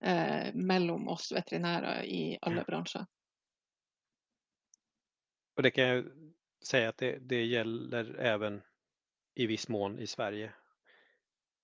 [0.04, 3.06] eh, mellom oss veterinærer i alle bransjer.
[5.56, 6.04] Og det kan jeg
[6.64, 8.60] si at det, det gjelder even
[9.34, 10.50] i viss mån i Sverige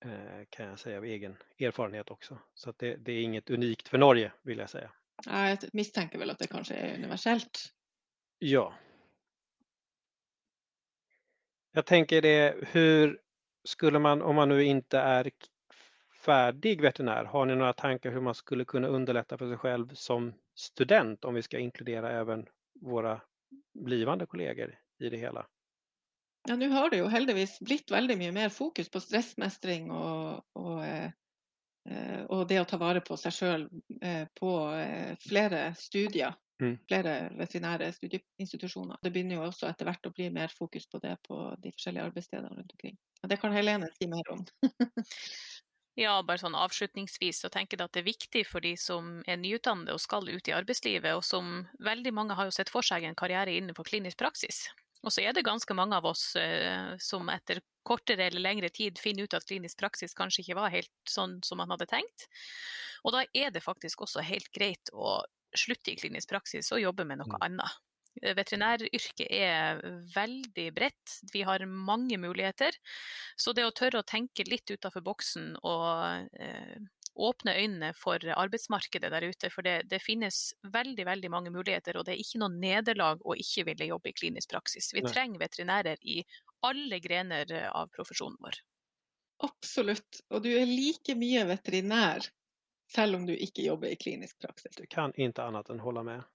[0.05, 2.38] eh, kan jeg si av egen erfarenhet også.
[2.55, 4.84] Så det, det, er inget unikt for Norge, vil jeg si.
[5.26, 7.66] Jeg mistenker vel at det kanskje er universelt.
[8.41, 8.70] Ja.
[11.74, 13.18] Jeg tenker det, hur
[13.64, 15.30] skulle man, om man nu inte är
[16.21, 20.35] färdig veterinär, har ni några tankar hur man skulle kunna underlätta för sig själv som
[20.55, 22.47] student om vi ska inkludera även
[22.81, 23.21] våra
[23.75, 25.45] blivande kollegor i det hele?
[26.49, 30.85] Ja, nå har det jo heldigvis blitt veldig mye mer fokus på stressmestring og, og,
[30.85, 33.66] eh, og det å ta vare på seg sjøl
[34.01, 36.37] eh, på eh, flere studier.
[36.61, 36.75] Mm.
[36.89, 38.99] Flere veterinære studieinstitusjoner.
[39.01, 42.09] Det begynner jo også etter hvert å bli mer fokus på det på de forskjellige
[42.11, 42.99] arbeidsstedene rundt omkring.
[43.23, 44.43] Og det kan Helene si mer om.
[45.99, 49.41] Ja, bare sånn avslutningsvis så tenker jeg at det er viktig for de som er
[49.41, 53.05] nyutdannede og skal ut i arbeidslivet, og som veldig mange har jo sett for seg
[53.05, 54.68] en karriere innenfor klinisk praksis.
[55.03, 59.01] Og så er det ganske mange av oss eh, som etter kortere eller lengre tid
[59.01, 62.28] finner ut at klinisk praksis kanskje ikke var helt sånn som man hadde tenkt.
[63.05, 65.22] Og da er det faktisk også helt greit å
[65.57, 67.41] slutte i klinisk praksis og jobbe med noe mm.
[67.49, 67.78] annet.
[68.19, 69.83] Eh, veterinæryrket er
[70.15, 72.77] veldig bredt, vi har mange muligheter.
[73.39, 76.81] Så det å tørre å tenke litt utenfor boksen og eh,
[77.21, 82.07] åpne øynene for arbeidsmarkedet der ute, for det, det, finnes veldig veldig mange muligheter, og
[82.07, 84.93] det er ikke noe nederlag å ikke ville jobbe i klinisk praksis.
[84.95, 85.13] Vi Nei.
[85.13, 86.21] trenger veterinærer i
[86.67, 88.61] alle grener av profesjonen vår.
[89.45, 92.27] Absolutt, og du er like mye veterinær
[92.91, 94.75] selv om du ikke jobber i klinisk praksis.
[94.77, 96.27] Du kan ikke annet enn holde med.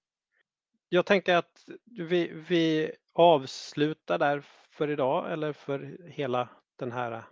[0.88, 7.24] Jag tänker att vi, vi avslutar där för idag eller för hela den här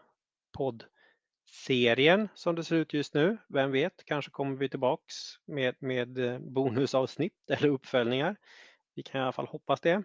[0.53, 3.39] poddserien som det ser ut just nu.
[3.49, 8.37] Vem vet, kanske kommer vi tillbaks med, med eh, bonusavsnitt eller uppföljningar.
[8.95, 10.03] Vi kan i alla fall hoppas det.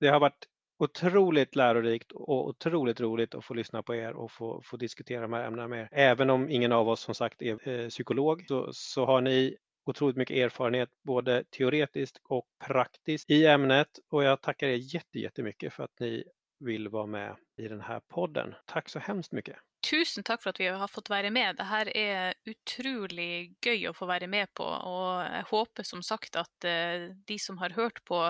[0.00, 4.62] Det har varit otroligt lärorikt och otroligt roligt att få lyssna på er och få,
[4.64, 5.88] få diskutera de här ämnena med er.
[5.92, 10.16] Även om ingen av oss som sagt är eh, psykolog så, så har ni otroligt
[10.16, 15.84] mycket erfarenhet både teoretiskt och praktiskt i ämnet och jag tackar er jätte, jättemycket för
[15.84, 16.24] att ni
[16.60, 18.54] vill vara med i den här podden.
[18.66, 19.56] Tack så hemskt mycket.
[19.90, 21.58] Tusen takk for at vi har fått være med.
[21.58, 24.64] Dette er utrolig gøy å få være med på.
[24.64, 28.20] Og jeg håper som sagt at eh, de som har hørt på,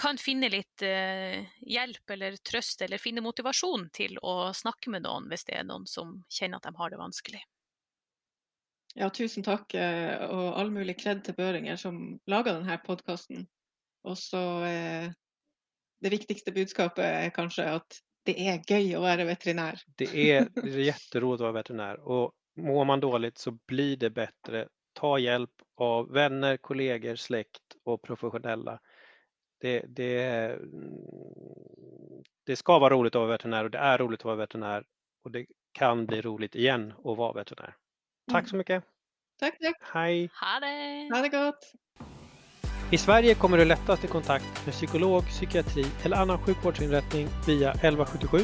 [0.00, 5.28] kan finne litt eh, hjelp eller trøst eller finne motivasjon til å snakke med noen
[5.32, 7.42] hvis det er noen som kjenner at de har det vanskelig.
[8.94, 13.46] Ja, tusen takk, eh, og all mulig kred til Børinger som laga denne podkasten.
[14.08, 15.10] Og så eh,
[16.00, 19.80] Det viktigste budskapet er kanskje at det er gøy å være veterinær.
[20.00, 24.66] Det er jätteroligt å være veterinær, og mår man dårlig så blir det bedre.
[24.96, 28.78] Ta hjelp av venner, kolleger, slekt og profesjonelle.
[29.60, 30.56] Det, det,
[32.48, 34.88] det skal være rolig å være veterinær og det er rolig å være veterinær
[35.24, 35.44] og det
[35.76, 37.76] kan bli rolig igjen å være veterinær.
[38.32, 38.84] Tack så mycket.
[39.40, 39.76] Tack, tack.
[39.94, 40.30] Hej.
[40.40, 41.08] Ha det.
[41.14, 41.72] Ha det gott.
[42.92, 48.38] I Sverige kommer du lättast i kontakt med psykolog, psykiatri eller annan sjukvårdsinrättning via 1177.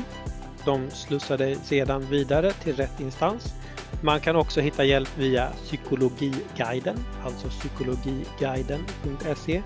[0.65, 3.55] De slussar dig sedan vidare till rätt instans.
[4.03, 9.63] Man kan också hitta hjälp via Psykologiguiden, alltså psykologiguiden.se,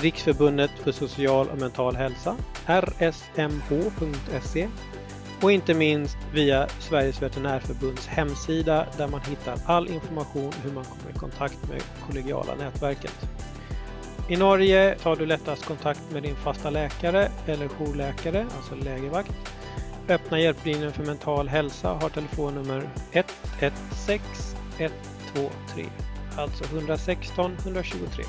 [0.00, 2.36] Riksförbundet för social och mental hälsa,
[2.66, 4.68] rsmh.se
[5.42, 11.10] och inte minst via Sveriges veterinärförbunds hemsida där man hittar all information hur man kommer
[11.10, 13.14] i kontakt med kollegiala nätverket.
[14.28, 19.32] I Norge tar du lättast kontakt med din fasta läkare eller jourläkare, alltså lägervakt.
[20.08, 25.86] Öppna hjälplinjen för mental hälsa har telefonnummer 116 123,
[26.36, 28.24] alltså 116 123.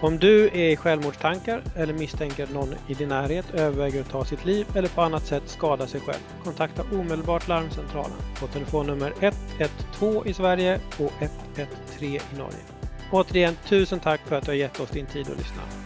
[0.00, 4.44] Om du är i självmordstankar eller misstänker någon i din närhet överväger att ta sitt
[4.44, 10.34] liv eller på annat sätt skada sig själv, kontakta omedelbart larmcentralen på telefonnummer 112 i
[10.34, 12.58] Sverige och 113 i Norge.
[13.12, 15.85] Återigen, tusen tack för att du har gett oss din tid att lyssna.